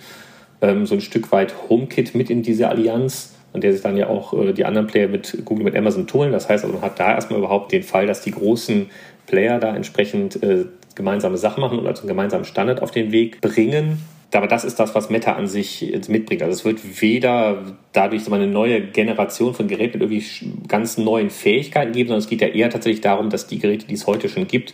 ähm, 0.61 0.85
so 0.85 0.95
ein 0.95 1.01
Stück 1.01 1.31
weit 1.31 1.53
HomeKit 1.69 2.15
mit 2.15 2.29
in 2.29 2.43
diese 2.43 2.69
Allianz 2.69 3.35
an 3.53 3.61
der 3.61 3.73
sich 3.73 3.81
dann 3.81 3.97
ja 3.97 4.07
auch 4.07 4.33
äh, 4.33 4.53
die 4.53 4.65
anderen 4.65 4.87
Player 4.87 5.07
mit 5.07 5.43
Google, 5.45 5.65
mit 5.65 5.75
Amazon 5.75 6.07
tun. 6.07 6.31
Das 6.31 6.49
heißt 6.49 6.63
also, 6.63 6.75
man 6.75 6.83
hat 6.83 6.99
da 6.99 7.13
erstmal 7.13 7.39
überhaupt 7.39 7.71
den 7.71 7.83
Fall, 7.83 8.07
dass 8.07 8.21
die 8.21 8.31
großen 8.31 8.89
Player 9.27 9.59
da 9.59 9.75
entsprechend 9.75 10.41
äh, 10.41 10.65
gemeinsame 10.95 11.37
Sachen 11.37 11.61
machen 11.61 11.79
und 11.79 11.87
also 11.87 12.01
einen 12.01 12.09
gemeinsamen 12.09 12.45
Standard 12.45 12.81
auf 12.81 12.91
den 12.91 13.11
Weg 13.11 13.41
bringen. 13.41 13.99
Aber 14.33 14.47
das 14.47 14.63
ist 14.63 14.79
das, 14.79 14.95
was 14.95 15.09
Meta 15.09 15.33
an 15.33 15.47
sich 15.47 15.93
mitbringt. 16.07 16.41
Also 16.41 16.53
es 16.53 16.63
wird 16.63 17.01
weder 17.01 17.63
dadurch 17.91 18.23
so 18.23 18.33
eine 18.33 18.47
neue 18.47 18.79
Generation 18.79 19.53
von 19.53 19.67
Geräten 19.67 19.99
mit 19.99 20.09
irgendwie 20.09 20.23
ganz 20.69 20.97
neuen 20.97 21.29
Fähigkeiten 21.29 21.91
geben, 21.91 22.07
sondern 22.07 22.21
es 22.21 22.29
geht 22.29 22.41
ja 22.41 22.47
eher 22.47 22.69
tatsächlich 22.69 23.01
darum, 23.01 23.29
dass 23.29 23.47
die 23.47 23.59
Geräte, 23.59 23.87
die 23.87 23.93
es 23.93 24.07
heute 24.07 24.29
schon 24.29 24.47
gibt, 24.47 24.73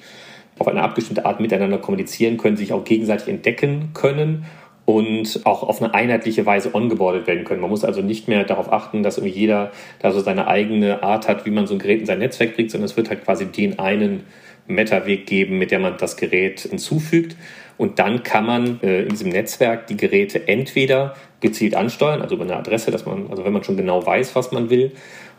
auf 0.60 0.68
eine 0.68 0.84
abgestimmte 0.84 1.26
Art 1.26 1.40
miteinander 1.40 1.80
kommunizieren 1.80 2.38
können, 2.38 2.58
sich 2.58 2.72
auch 2.72 2.84
gegenseitig 2.84 3.30
entdecken 3.30 3.90
können 3.94 4.46
und 4.88 5.42
auch 5.44 5.64
auf 5.64 5.82
eine 5.82 5.94
einheitliche 5.94 6.46
Weise 6.46 6.74
ongeboardet 6.74 7.28
werden 7.28 7.44
können. 7.44 7.60
Man 7.60 7.70
muss 7.70 7.84
also 7.84 8.02
nicht 8.02 8.30
mehr 8.30 8.46
darauf 8.46 8.72
achten, 8.72 9.04
dass 9.04 9.18
irgendwie 9.18 9.38
jeder 9.38 9.72
da 10.00 10.14
so 10.14 10.22
seine 10.22 10.48
eigene 10.48 11.04
Art 11.04 11.28
hat, 11.28 11.46
wie 11.46 11.52
man 11.52 11.68
so 11.68 11.76
ein 11.76 11.80
Gerät 11.80 12.00
in 12.00 12.06
sein 12.06 12.20
Netzwerk 12.20 12.56
bringt, 12.56 12.72
sondern 12.72 12.86
es 12.86 12.96
wird 12.96 13.10
halt 13.10 13.26
quasi 13.26 13.48
den 13.48 13.80
einen 13.80 14.24
Meta-Weg 14.68 15.26
geben, 15.26 15.58
mit 15.58 15.72
der 15.72 15.80
man 15.80 15.98
das 15.98 16.16
Gerät 16.16 16.62
hinzufügt. 16.62 17.36
Und 17.78 18.00
dann 18.00 18.24
kann 18.24 18.46
man 18.46 18.80
äh, 18.82 19.02
in 19.02 19.10
diesem 19.10 19.28
Netzwerk 19.28 19.88
die 19.88 19.98
Geräte 19.98 20.48
entweder 20.48 21.16
gezielt 21.42 21.76
ansteuern, 21.76 22.22
also 22.22 22.36
über 22.36 22.46
eine 22.46 22.56
Adresse, 22.56 22.90
dass 22.90 23.06
man, 23.06 23.30
also 23.30 23.44
wenn 23.44 23.52
man 23.52 23.66
schon 23.66 23.76
genau 23.76 24.06
weiß, 24.06 24.36
was 24.36 24.54
man 24.54 24.70
will, 24.70 24.94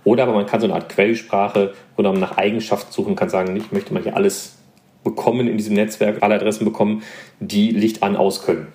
oder 0.04 0.24
aber 0.24 0.34
man 0.34 0.44
kann 0.44 0.60
so 0.60 0.66
eine 0.66 0.74
Art 0.74 0.90
Quellsprache, 0.90 1.72
wo 1.96 2.02
man 2.02 2.20
nach 2.20 2.36
Eigenschaften 2.36 2.92
suchen 2.92 3.16
kann, 3.16 3.30
sagen, 3.30 3.56
ich 3.56 3.72
möchte 3.72 3.94
mal 3.94 4.02
hier 4.02 4.14
alles 4.14 4.58
bekommen 5.04 5.48
in 5.48 5.56
diesem 5.56 5.74
Netzwerk, 5.74 6.18
alle 6.22 6.34
Adressen 6.34 6.66
bekommen, 6.66 7.02
die 7.40 7.70
Licht 7.70 8.02
an 8.02 8.14
aus 8.14 8.44
können. 8.44 8.66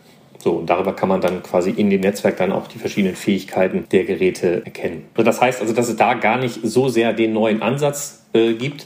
So, 0.43 0.57
und 0.57 0.69
darüber 0.69 0.93
kann 0.93 1.07
man 1.07 1.21
dann 1.21 1.41
quasi 1.41 1.69
in 1.69 1.89
dem 1.89 2.01
Netzwerk 2.01 2.35
dann 2.35 2.51
auch 2.51 2.67
die 2.67 2.77
verschiedenen 2.77 3.15
Fähigkeiten 3.15 3.85
der 3.93 4.03
Geräte 4.03 4.65
erkennen. 4.65 5.05
Also 5.13 5.23
das 5.23 5.39
heißt 5.39 5.61
also, 5.61 5.73
dass 5.73 5.87
es 5.87 5.95
da 5.95 6.15
gar 6.15 6.37
nicht 6.37 6.59
so 6.63 6.89
sehr 6.89 7.13
den 7.13 7.31
neuen 7.31 7.61
Ansatz 7.61 8.25
äh, 8.33 8.53
gibt, 8.53 8.85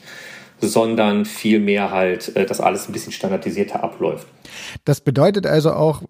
sondern 0.62 1.26
vielmehr 1.26 1.90
halt, 1.90 2.36
äh, 2.36 2.46
dass 2.46 2.62
alles 2.62 2.88
ein 2.88 2.92
bisschen 2.92 3.12
standardisierter 3.12 3.84
abläuft. 3.84 4.28
Das 4.86 5.02
bedeutet 5.02 5.48
also 5.48 5.72
auch, 5.74 6.04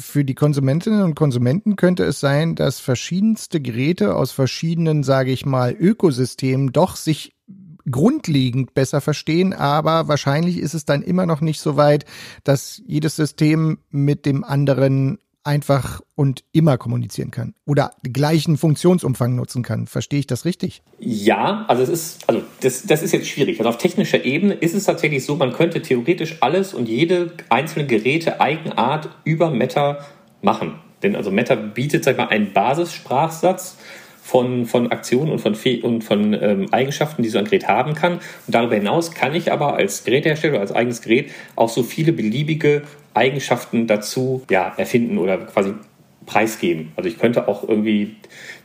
für 0.00 0.24
die 0.24 0.36
Konsumentinnen 0.36 1.02
und 1.02 1.16
Konsumenten 1.16 1.74
könnte 1.74 2.04
es 2.04 2.20
sein, 2.20 2.54
dass 2.54 2.78
verschiedenste 2.78 3.60
Geräte 3.60 4.14
aus 4.14 4.30
verschiedenen, 4.30 5.02
sage 5.02 5.32
ich 5.32 5.44
mal, 5.44 5.72
Ökosystemen 5.72 6.70
doch 6.70 6.94
sich 6.94 7.34
grundlegend 7.90 8.74
besser 8.74 9.00
verstehen, 9.00 9.52
aber 9.52 10.08
wahrscheinlich 10.08 10.58
ist 10.58 10.74
es 10.74 10.84
dann 10.84 11.02
immer 11.02 11.26
noch 11.26 11.40
nicht 11.40 11.60
so 11.60 11.76
weit, 11.76 12.04
dass 12.44 12.82
jedes 12.86 13.16
System 13.16 13.78
mit 13.90 14.26
dem 14.26 14.44
anderen 14.44 15.18
einfach 15.46 16.00
und 16.16 16.42
immer 16.50 16.76
kommunizieren 16.76 17.30
kann 17.30 17.54
oder 17.64 17.92
gleichen 18.02 18.56
Funktionsumfang 18.56 19.36
nutzen 19.36 19.62
kann. 19.62 19.86
Verstehe 19.86 20.18
ich 20.18 20.26
das 20.26 20.44
richtig? 20.44 20.82
Ja, 20.98 21.64
also 21.68 21.84
es 21.84 21.88
ist, 21.88 22.28
also 22.28 22.42
das, 22.60 22.82
das 22.82 23.02
ist 23.02 23.12
jetzt 23.12 23.28
schwierig. 23.28 23.60
Also 23.60 23.68
auf 23.68 23.78
technischer 23.78 24.24
Ebene 24.24 24.54
ist 24.54 24.74
es 24.74 24.84
tatsächlich 24.84 25.24
so, 25.24 25.36
man 25.36 25.52
könnte 25.52 25.82
theoretisch 25.82 26.38
alles 26.40 26.74
und 26.74 26.88
jede 26.88 27.32
einzelne 27.48 27.86
Geräte 27.86 28.40
Eigenart 28.40 29.08
über 29.22 29.50
Meta 29.52 30.04
machen. 30.42 30.80
Denn 31.02 31.14
also 31.14 31.30
Meta 31.30 31.54
bietet, 31.54 32.02
sag 32.02 32.12
ich 32.12 32.18
mal, 32.18 32.28
einen 32.28 32.52
Basissprachsatz, 32.52 33.76
von, 34.26 34.66
von 34.66 34.90
Aktionen 34.90 35.30
und 35.30 35.38
von, 35.38 35.54
und 35.82 36.02
von 36.02 36.34
ähm, 36.34 36.66
Eigenschaften, 36.72 37.22
die 37.22 37.28
so 37.28 37.38
ein 37.38 37.44
Gerät 37.44 37.68
haben 37.68 37.94
kann. 37.94 38.14
Und 38.14 38.20
darüber 38.48 38.74
hinaus 38.74 39.12
kann 39.12 39.36
ich 39.36 39.52
aber 39.52 39.76
als 39.76 40.02
Gerätehersteller, 40.02 40.58
als 40.58 40.72
eigenes 40.72 41.00
Gerät 41.00 41.30
auch 41.54 41.68
so 41.68 41.84
viele 41.84 42.12
beliebige 42.12 42.82
Eigenschaften 43.14 43.86
dazu 43.86 44.42
ja, 44.50 44.74
erfinden 44.76 45.18
oder 45.18 45.38
quasi 45.38 45.74
preisgeben. 46.26 46.90
Also 46.96 47.08
ich 47.08 47.20
könnte 47.20 47.46
auch 47.46 47.68
irgendwie, 47.68 48.16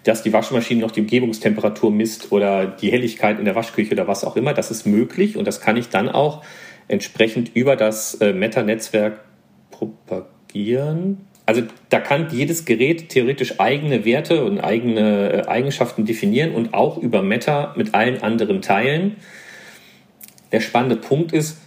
dass 0.04 0.24
die 0.24 0.34
Waschmaschine 0.34 0.82
noch 0.82 0.90
die 0.90 1.02
Umgebungstemperatur 1.02 1.92
misst 1.92 2.32
oder 2.32 2.66
die 2.66 2.92
Helligkeit 2.92 3.38
in 3.38 3.46
der 3.46 3.54
Waschküche 3.54 3.92
oder 3.92 4.08
was 4.08 4.24
auch 4.24 4.36
immer, 4.36 4.56
das 4.56 4.72
ist 4.72 4.88
möglich 4.88 5.38
und 5.38 5.46
das 5.46 5.62
kann 5.62 5.78
ich 5.78 5.90
dann 5.90 6.10
auch 6.10 6.44
entsprechend 6.88 7.56
über 7.56 7.76
das 7.76 8.16
äh, 8.16 8.34
Meta-Netzwerk 8.34 9.24
propagieren. 9.70 11.28
Also 11.46 11.64
da 11.90 12.00
kann 12.00 12.28
jedes 12.32 12.66
Gerät 12.66 13.10
theoretisch 13.10 13.60
eigene 13.60 14.06
Werte 14.06 14.46
und 14.46 14.60
eigene 14.60 15.34
äh, 15.34 15.48
Eigenschaften 15.48 16.06
definieren 16.06 16.54
und 16.54 16.74
auch 16.74 16.98
über 16.98 17.22
Meta 17.22 17.74
mit 17.76 17.94
allen 17.94 18.22
anderen 18.22 18.62
teilen. 18.62 19.18
Der 20.52 20.60
spannende 20.60 20.98
Punkt 20.98 21.34
ist, 21.34 21.58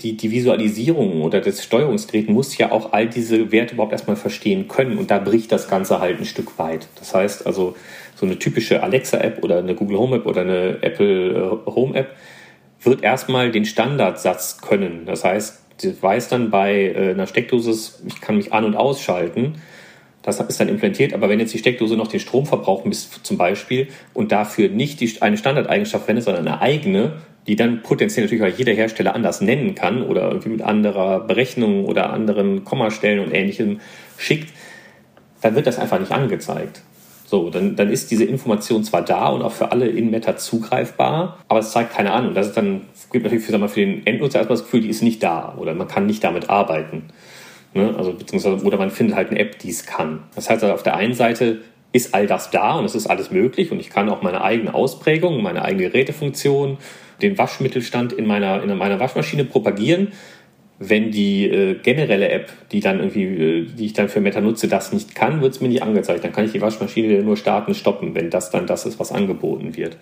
die, 0.00 0.16
die 0.16 0.30
Visualisierung 0.30 1.22
oder 1.22 1.40
das 1.40 1.64
Steuerungsgerät 1.64 2.28
muss 2.28 2.58
ja 2.58 2.70
auch 2.70 2.92
all 2.92 3.08
diese 3.08 3.50
Werte 3.50 3.74
überhaupt 3.74 3.92
erstmal 3.92 4.16
verstehen 4.16 4.68
können 4.68 4.98
und 4.98 5.10
da 5.10 5.18
bricht 5.18 5.50
das 5.52 5.68
Ganze 5.68 6.00
halt 6.00 6.20
ein 6.20 6.26
Stück 6.26 6.58
weit. 6.58 6.88
Das 6.96 7.14
heißt 7.14 7.46
also, 7.46 7.76
so 8.14 8.26
eine 8.26 8.38
typische 8.38 8.82
Alexa-App 8.82 9.42
oder 9.42 9.58
eine 9.58 9.74
Google 9.74 9.98
Home 9.98 10.16
App 10.16 10.26
oder 10.26 10.42
eine 10.42 10.78
Apple 10.82 11.62
äh, 11.66 11.70
Home 11.70 11.94
App 11.94 12.14
wird 12.82 13.02
erstmal 13.02 13.50
den 13.50 13.64
Standardsatz 13.64 14.60
können. 14.60 15.06
Das 15.06 15.24
heißt, 15.24 15.62
sie 15.78 16.00
weiß 16.00 16.28
dann 16.28 16.50
bei 16.50 16.86
äh, 16.86 17.10
einer 17.10 17.26
Steckdose, 17.26 17.94
ich 18.06 18.20
kann 18.20 18.36
mich 18.36 18.52
an- 18.52 18.64
und 18.64 18.76
ausschalten. 18.76 19.56
Das 20.22 20.40
ist 20.40 20.58
dann 20.58 20.68
implementiert, 20.68 21.14
aber 21.14 21.28
wenn 21.28 21.38
jetzt 21.38 21.54
die 21.54 21.58
Steckdose 21.58 21.96
noch 21.96 22.08
den 22.08 22.18
Stromverbrauch 22.18 22.84
misst 22.84 23.20
zum 23.24 23.38
Beispiel 23.38 23.88
und 24.12 24.32
dafür 24.32 24.68
nicht 24.68 25.00
die, 25.00 25.22
eine 25.22 25.36
Standardeigenschaft 25.36 26.04
verwendet, 26.04 26.24
sondern 26.24 26.48
eine 26.48 26.60
eigene, 26.60 27.12
die 27.46 27.54
dann 27.54 27.82
potenziell 27.82 28.26
natürlich 28.26 28.42
auch 28.42 28.58
jeder 28.58 28.72
Hersteller 28.72 29.14
anders 29.14 29.40
nennen 29.40 29.76
kann 29.76 30.02
oder 30.02 30.28
irgendwie 30.28 30.48
mit 30.48 30.62
anderer 30.62 31.20
Berechnung 31.20 31.84
oder 31.84 32.12
anderen 32.12 32.64
Kommastellen 32.64 33.20
und 33.20 33.32
ähnlichem 33.32 33.80
schickt, 34.18 34.52
dann 35.42 35.54
wird 35.54 35.68
das 35.68 35.78
einfach 35.78 36.00
nicht 36.00 36.10
angezeigt. 36.10 36.82
So, 37.26 37.50
dann, 37.50 37.74
dann 37.74 37.90
ist 37.90 38.12
diese 38.12 38.24
Information 38.24 38.84
zwar 38.84 39.02
da 39.02 39.28
und 39.28 39.42
auch 39.42 39.50
für 39.50 39.72
alle 39.72 39.88
in 39.88 40.10
Meta 40.10 40.36
zugreifbar, 40.36 41.38
aber 41.48 41.58
es 41.58 41.72
zeigt 41.72 41.92
keine 41.92 42.12
an. 42.12 42.28
Und 42.28 42.34
das 42.34 42.48
ist 42.48 42.56
dann, 42.56 42.82
gibt 43.10 43.24
natürlich 43.24 43.44
für, 43.44 43.58
mal, 43.58 43.68
für 43.68 43.80
den 43.80 44.06
Endnutzer 44.06 44.38
erstmal 44.38 44.56
das 44.56 44.64
Gefühl, 44.64 44.82
die 44.82 44.88
ist 44.88 45.02
nicht 45.02 45.22
da 45.24 45.54
oder 45.58 45.74
man 45.74 45.88
kann 45.88 46.06
nicht 46.06 46.22
damit 46.22 46.48
arbeiten. 46.48 47.08
Ne? 47.74 47.94
Also, 47.98 48.12
beziehungsweise, 48.12 48.64
oder 48.64 48.78
man 48.78 48.92
findet 48.92 49.16
halt 49.16 49.30
eine 49.30 49.40
App, 49.40 49.58
die 49.58 49.70
es 49.70 49.84
kann. 49.86 50.22
Das 50.36 50.48
heißt, 50.48 50.62
also 50.62 50.72
auf 50.72 50.84
der 50.84 50.94
einen 50.94 51.14
Seite 51.14 51.62
ist 51.92 52.14
all 52.14 52.28
das 52.28 52.50
da 52.50 52.74
und 52.74 52.84
es 52.84 52.94
ist 52.94 53.08
alles 53.08 53.32
möglich 53.32 53.72
und 53.72 53.80
ich 53.80 53.90
kann 53.90 54.08
auch 54.08 54.22
meine 54.22 54.42
eigene 54.42 54.72
Ausprägung, 54.74 55.42
meine 55.42 55.62
eigene 55.62 55.90
Gerätefunktion, 55.90 56.78
den 57.22 57.38
Waschmittelstand 57.38 58.12
in 58.12 58.26
meiner, 58.26 58.62
in 58.62 58.76
meiner 58.76 59.00
Waschmaschine 59.00 59.44
propagieren 59.44 60.12
wenn 60.78 61.10
die 61.10 61.46
äh, 61.46 61.74
generelle 61.74 62.28
App, 62.28 62.52
die 62.70 62.80
dann 62.80 62.98
irgendwie, 62.98 63.24
äh, 63.24 63.66
die 63.66 63.86
ich 63.86 63.92
dann 63.94 64.08
für 64.08 64.20
Meta 64.20 64.40
nutze, 64.40 64.68
das 64.68 64.92
nicht 64.92 65.14
kann, 65.14 65.40
wird 65.40 65.54
es 65.54 65.60
mir 65.60 65.68
nicht 65.68 65.82
angezeigt. 65.82 66.24
Dann 66.24 66.32
kann 66.32 66.44
ich 66.44 66.52
die 66.52 66.60
Waschmaschine 66.60 67.22
nur 67.22 67.36
starten, 67.36 67.74
stoppen, 67.74 68.14
wenn 68.14 68.30
das 68.30 68.50
dann 68.50 68.66
das 68.66 68.84
ist, 68.84 69.00
was 69.00 69.12
angeboten 69.12 69.76
wird. 69.76 69.96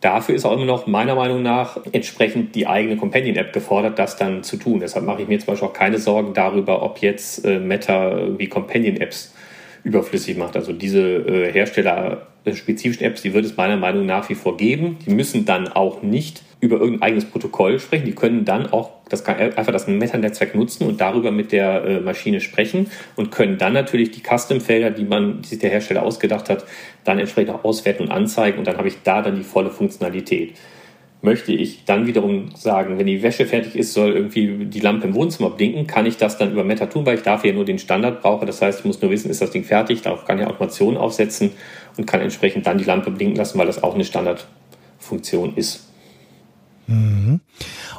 Dafür 0.00 0.34
ist 0.34 0.46
auch 0.46 0.54
immer 0.54 0.64
noch 0.64 0.86
meiner 0.86 1.14
Meinung 1.14 1.42
nach 1.42 1.78
entsprechend 1.92 2.54
die 2.54 2.66
eigene 2.66 2.96
Companion-App 2.96 3.52
gefordert, 3.52 3.98
das 3.98 4.16
dann 4.16 4.42
zu 4.42 4.56
tun. 4.56 4.80
Deshalb 4.80 5.04
mache 5.04 5.22
ich 5.22 5.28
mir 5.28 5.38
zum 5.38 5.48
Beispiel 5.48 5.68
auch 5.68 5.74
keine 5.74 5.98
Sorgen 5.98 6.32
darüber, 6.32 6.82
ob 6.82 6.98
jetzt 6.98 7.44
äh, 7.44 7.58
Meta 7.58 8.12
irgendwie 8.16 8.48
Companion-Apps 8.48 9.34
überflüssig 9.84 10.36
macht. 10.36 10.56
Also 10.56 10.72
diese 10.72 11.00
äh, 11.00 11.52
herstellerspezifischen 11.52 13.04
Apps, 13.04 13.22
die 13.22 13.34
wird 13.34 13.44
es 13.44 13.56
meiner 13.56 13.76
Meinung 13.76 14.06
nach 14.06 14.28
wie 14.28 14.34
vor 14.34 14.56
geben. 14.56 14.98
Die 15.06 15.10
müssen 15.10 15.44
dann 15.44 15.68
auch 15.68 16.02
nicht 16.02 16.42
über 16.60 16.78
irgendein 16.78 17.02
eigenes 17.02 17.24
Protokoll 17.24 17.78
sprechen. 17.78 18.04
Die 18.04 18.14
können 18.14 18.44
dann 18.44 18.66
auch 18.66 18.90
das, 19.08 19.24
einfach 19.26 19.72
das 19.72 19.86
Meta-Netzwerk 19.86 20.54
nutzen 20.54 20.86
und 20.86 21.00
darüber 21.00 21.30
mit 21.30 21.52
der 21.52 21.84
äh, 21.84 22.00
Maschine 22.00 22.40
sprechen 22.40 22.90
und 23.16 23.30
können 23.30 23.58
dann 23.58 23.72
natürlich 23.72 24.10
die 24.10 24.22
Custom-Felder, 24.22 24.90
die 24.90 25.04
man, 25.04 25.42
die 25.42 25.48
sich 25.48 25.58
der 25.58 25.70
Hersteller 25.70 26.02
ausgedacht 26.02 26.50
hat, 26.50 26.66
dann 27.04 27.18
entsprechend 27.18 27.54
auch 27.54 27.64
auswerten 27.64 28.04
und 28.04 28.10
anzeigen 28.10 28.58
und 28.58 28.66
dann 28.66 28.76
habe 28.76 28.88
ich 28.88 28.96
da 29.02 29.22
dann 29.22 29.36
die 29.36 29.42
volle 29.42 29.70
Funktionalität 29.70 30.54
möchte 31.22 31.52
ich 31.52 31.84
dann 31.84 32.06
wiederum 32.06 32.54
sagen, 32.54 32.98
wenn 32.98 33.06
die 33.06 33.22
Wäsche 33.22 33.46
fertig 33.46 33.76
ist, 33.76 33.92
soll 33.92 34.12
irgendwie 34.12 34.66
die 34.66 34.80
Lampe 34.80 35.06
im 35.06 35.14
Wohnzimmer 35.14 35.50
blinken, 35.50 35.86
kann 35.86 36.06
ich 36.06 36.16
das 36.16 36.38
dann 36.38 36.52
über 36.52 36.64
Meta 36.64 36.86
tun, 36.86 37.04
weil 37.04 37.16
ich 37.16 37.22
dafür 37.22 37.50
ja 37.50 37.56
nur 37.56 37.64
den 37.64 37.78
Standard 37.78 38.22
brauche. 38.22 38.46
Das 38.46 38.62
heißt, 38.62 38.80
ich 38.80 38.84
muss 38.84 39.00
nur 39.02 39.10
wissen, 39.10 39.30
ist 39.30 39.42
das 39.42 39.50
Ding 39.50 39.64
fertig, 39.64 40.02
darauf 40.02 40.24
kann 40.24 40.38
ich 40.38 40.46
Automation 40.46 40.96
aufsetzen 40.96 41.50
und 41.96 42.06
kann 42.06 42.20
entsprechend 42.20 42.66
dann 42.66 42.78
die 42.78 42.84
Lampe 42.84 43.10
blinken 43.10 43.36
lassen, 43.36 43.58
weil 43.58 43.66
das 43.66 43.82
auch 43.82 43.94
eine 43.94 44.04
Standardfunktion 44.04 45.54
ist. 45.56 45.86
Mhm. 46.86 47.40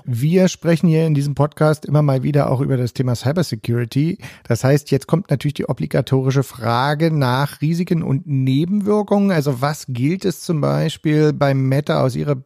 Wir 0.03 0.47
sprechen 0.47 0.87
hier 0.89 1.05
in 1.05 1.13
diesem 1.13 1.35
Podcast 1.35 1.85
immer 1.85 2.01
mal 2.01 2.23
wieder 2.23 2.49
auch 2.49 2.59
über 2.59 2.75
das 2.75 2.93
Thema 2.93 3.15
Cybersecurity. 3.15 4.17
Das 4.47 4.63
heißt, 4.63 4.89
jetzt 4.91 5.07
kommt 5.07 5.29
natürlich 5.29 5.53
die 5.53 5.69
obligatorische 5.69 6.43
Frage 6.43 7.11
nach 7.11 7.61
Risiken 7.61 8.01
und 8.01 8.25
Nebenwirkungen. 8.25 9.31
Also 9.31 9.61
was 9.61 9.85
gilt 9.87 10.25
es 10.25 10.41
zum 10.41 10.59
Beispiel 10.59 11.33
beim 11.33 11.69
Meta 11.69 12.03
aus 12.03 12.15
Ihrer 12.15 12.43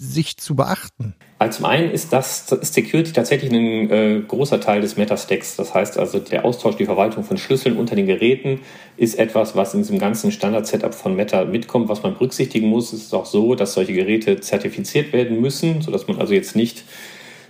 sich 0.00 0.38
zu 0.38 0.56
beachten? 0.56 1.14
Also 1.38 1.58
zum 1.58 1.66
einen 1.66 1.90
ist 1.90 2.10
das 2.10 2.50
ist 2.50 2.72
Security 2.72 3.12
tatsächlich 3.12 3.52
ein 3.52 3.90
äh, 3.90 4.22
großer 4.26 4.58
Teil 4.58 4.80
des 4.80 4.96
Metastacks. 4.96 5.56
Das 5.56 5.74
heißt 5.74 5.98
also, 5.98 6.18
der 6.18 6.46
Austausch, 6.46 6.76
die 6.76 6.86
Verwaltung 6.86 7.22
von 7.22 7.36
Schlüsseln 7.36 7.76
unter 7.76 7.96
den 7.96 8.06
Geräten 8.06 8.60
ist 8.96 9.18
etwas, 9.18 9.56
was 9.56 9.74
in 9.74 9.80
diesem 9.80 9.98
ganzen 9.98 10.32
Standard-Setup 10.32 10.94
von 10.94 11.14
Meta 11.16 11.44
mitkommt, 11.44 11.90
was 11.90 12.02
man 12.02 12.14
berücksichtigen 12.14 12.68
muss. 12.68 12.94
Es 12.94 13.02
ist 13.02 13.14
auch 13.14 13.26
so, 13.26 13.54
dass 13.54 13.74
solche 13.74 13.92
Geräte 13.92 14.40
zertifiziert 14.40 15.12
werden 15.12 15.38
müssen, 15.38 15.82
sodass 15.82 16.08
man 16.08 16.18
also 16.18 16.32
jetzt 16.32 16.56
nicht 16.56 16.84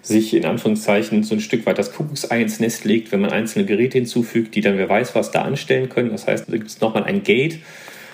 sich 0.03 0.35
in 0.35 0.45
Anführungszeichen 0.45 1.23
so 1.23 1.37
ein 1.37 1.41
Stück 1.41 1.67
weit 1.67 1.79
das 1.79 1.93
Kuckucksei 1.93 2.43
ins 2.43 2.59
Nest 2.59 2.85
legt, 2.85 3.13
wenn 3.13 3.21
man 3.21 3.31
einzelne 3.31 3.65
Geräte 3.65 3.99
hinzufügt, 3.99 4.57
die 4.57 4.61
dann 4.61 4.77
wer 4.77 4.89
weiß 4.89 5.15
was 5.15 5.31
da 5.31 5.43
anstellen 5.43 5.89
können. 5.89 6.11
Das 6.11 6.27
heißt, 6.27 6.47
da 6.49 6.57
gibt 6.57 6.69
es 6.69 6.81
nochmal 6.81 7.05
ein 7.05 7.23
Gate, 7.23 7.61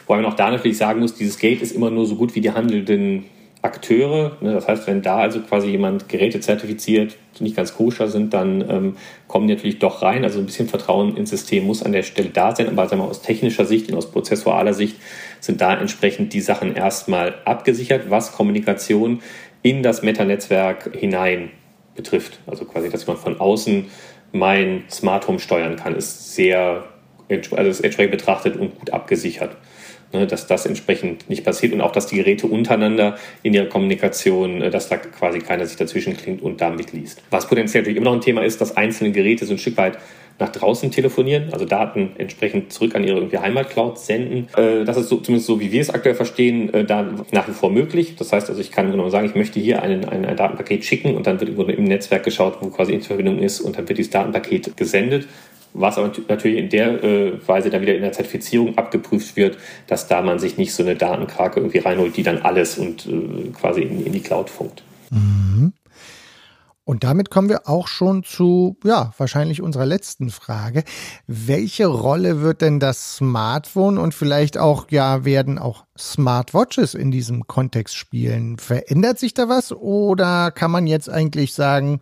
wobei 0.07 0.21
man 0.21 0.31
auch 0.31 0.37
da 0.37 0.51
natürlich 0.51 0.77
sagen 0.77 1.01
muss, 1.01 1.15
dieses 1.15 1.39
Gate 1.39 1.63
ist 1.63 1.73
immer 1.73 1.91
nur 1.91 2.05
so 2.05 2.17
gut 2.17 2.35
wie 2.35 2.43
die 2.43 2.51
handelnden 2.51 3.25
Akteure. 3.63 4.37
Ne? 4.41 4.53
Das 4.53 4.69
heißt, 4.69 4.87
wenn 4.87 5.03
da 5.03 5.19
also 5.19 5.41
quasi 5.41 5.69
jemand 5.69 6.09
Geräte 6.09 6.41
zertifiziert, 6.41 7.17
die 7.39 7.45
nicht 7.45 7.57
ganz 7.57 7.75
koscher 7.75 8.09
sind, 8.09 8.33
dann 8.33 8.65
ähm, 8.69 8.97
kommen 9.29 9.49
die 9.49 9.55
natürlich 9.55 9.79
doch 9.79 10.03
rein. 10.03 10.25
Also 10.25 10.39
ein 10.39 10.47
bisschen 10.47 10.69
Vertrauen 10.69 11.17
ins 11.17 11.31
System 11.31 11.67
muss 11.67 11.83
an 11.83 11.93
der 11.93 12.03
Stelle 12.03 12.31
da 12.31 12.55
sein. 12.55 12.69
Aber 12.69 12.89
sagen 12.89 13.03
wir, 13.03 13.09
aus 13.09 13.23
technischer 13.23 13.65
Sicht 13.65 13.91
und 13.91 13.97
aus 13.97 14.11
prozessualer 14.11 14.75
Sicht 14.75 14.97
sind 15.41 15.61
da 15.61 15.75
entsprechend 15.79 16.33
die 16.33 16.41
Sachen 16.41 16.75
erstmal 16.75 17.35
abgesichert, 17.45 18.11
was 18.11 18.33
Kommunikation 18.33 19.21
in 19.63 19.83
das 19.83 20.03
Meta-Netzwerk 20.03 20.97
hinein 20.97 21.51
betrifft. 21.95 22.39
Also 22.47 22.65
quasi, 22.65 22.89
dass 22.89 23.07
man 23.07 23.17
von 23.17 23.41
außen 23.41 23.87
mein 24.33 24.85
Smart 24.91 25.27
Home 25.29 25.39
steuern 25.39 25.77
kann, 25.77 25.95
ist 25.97 26.35
sehr 26.35 26.85
also 27.29 27.71
ist 27.71 27.81
entsprechend 27.81 28.13
betrachtet 28.13 28.57
und 28.57 28.79
gut 28.79 28.91
abgesichert 28.91 29.57
ne, 30.13 30.27
dass 30.27 30.47
das 30.47 30.67
entsprechend 30.67 31.29
nicht 31.29 31.45
passiert 31.45 31.73
und 31.73 31.81
auch, 31.81 31.93
dass 31.93 32.07
die 32.07 32.17
Geräte 32.17 32.47
untereinander 32.47 33.17
in 33.43 33.55
ihrer 33.55 33.67
Kommunikation, 33.67 34.63
äh, 34.63 34.71
dass 34.71 34.89
da 34.89 34.97
quasi 34.97 35.41
keiner 35.41 35.67
sich 35.67 35.77
dazwischen 35.77 36.17
klingt 36.17 36.43
und 36.43 36.61
da 36.61 36.71
mitliest. 36.71 37.23
Was 37.31 37.47
potenziell 37.47 37.83
natürlich 37.83 37.99
immer 37.99 38.11
noch 38.11 38.17
ein 38.17 38.21
Thema 38.21 38.45
ist, 38.45 38.61
dass 38.61 38.77
einzelne 38.77 39.13
Geräte 39.13 39.47
so 39.47 39.55
ein 39.55 39.59
Stück 39.59 39.77
weit 39.77 39.99
nach 40.39 40.51
draußen 40.51 40.91
telefonieren, 40.91 41.49
also 41.53 41.65
Daten 41.65 42.11
entsprechend 42.19 42.73
zurück 42.73 42.95
an 42.95 43.05
ihre 43.05 43.17
irgendwie 43.17 43.39
Heimatcloud 43.39 43.99
senden. 43.99 44.49
Äh, 44.57 44.85
das 44.85 44.97
ist 44.97 45.09
so, 45.09 45.17
zumindest 45.17 45.47
so, 45.47 45.61
wie 45.61 45.73
wir 45.73 45.81
es 45.81 45.91
aktuell 45.91 46.15
verstehen, 46.15 46.73
äh, 46.75 46.85
da 46.85 47.07
nach 47.33 47.49
wie 47.49 47.53
vor 47.53 47.71
möglich. 47.71 48.17
Das 48.17 48.33
heißt 48.33 48.51
also, 48.51 48.61
ich 48.61 48.71
kann 48.71 48.91
genau 48.91 49.09
sagen, 49.09 49.27
ich 49.27 49.35
möchte 49.35 49.61
hier 49.61 49.83
einen, 49.83 50.05
ein, 50.05 50.27
ein 50.27 50.37
Datenpaket 50.37 50.85
schicken 50.85 51.15
und 51.15 51.27
dann 51.27 51.41
wird 51.41 51.57
im 51.57 51.85
Netzwerk 51.85 52.25
geschaut, 52.25 52.59
wo 52.61 52.69
quasi 52.69 52.93
Internetverbindung 52.93 53.39
ist 53.39 53.61
und 53.61 53.79
dann 53.79 53.89
wird 53.89 53.99
dieses 53.99 54.11
Datenpaket 54.11 54.77
gesendet 54.77 55.27
was 55.79 55.99
aber 55.99 56.11
natürlich 56.29 56.59
in 56.59 56.71
der 56.71 57.03
äh, 57.05 57.49
Weise 57.49 57.71
dann 57.71 57.83
wieder 57.83 57.95
in 57.95 58.03
der 58.03 58.13
Zertifizierung 58.13 58.77
abgeprüft 58.79 59.37
wird, 59.37 59.59
dass 59.87 60.09
da 60.09 60.23
man 60.23 60.39
sich 60.39 60.57
nicht 60.57 60.73
so 60.73 60.83
eine 60.83 60.97
Datenkrake 60.97 61.61
irgendwie 61.61 61.79
reinholt, 61.79 62.17
die 62.17 62.23
dann 62.23 62.39
alles 62.39 62.79
und 62.79 63.07
äh, 63.07 63.51
quasi 63.51 63.83
in, 63.83 64.05
in, 64.05 64.13
die 64.13 64.21
Cloud 64.21 64.51
funkt. 64.51 64.83
Mhm. 65.11 65.73
Und 66.85 67.03
damit 67.03 67.31
kommen 67.31 67.49
wir 67.49 67.69
auch 67.69 67.89
schon 67.89 68.23
zu, 68.23 68.77
ja, 68.85 69.13
wahrscheinlich 69.19 69.61
unserer 69.61 69.87
letzten 69.87 70.31
Frage. 70.31 70.85
Welche 71.27 71.87
Rolle 71.87 72.43
wird 72.43 72.63
denn 72.63 72.79
das 72.79 73.17
Smartphone 73.17 73.99
und 73.99 74.15
vielleicht 74.15 74.57
auch, 74.57 74.87
ja, 74.91 75.25
werden 75.25 75.59
auch 75.59 75.85
Smartwatches 75.99 76.95
in 76.95 77.11
diesem 77.11 77.49
Kontext 77.49 77.97
spielen? 77.97 78.59
Verändert 78.59 79.19
sich 79.19 79.35
da 79.35 79.49
was 79.49 79.73
oder 79.73 80.53
kann 80.53 80.71
man 80.71 80.87
jetzt 80.87 81.11
eigentlich 81.11 81.55
sagen, 81.55 82.01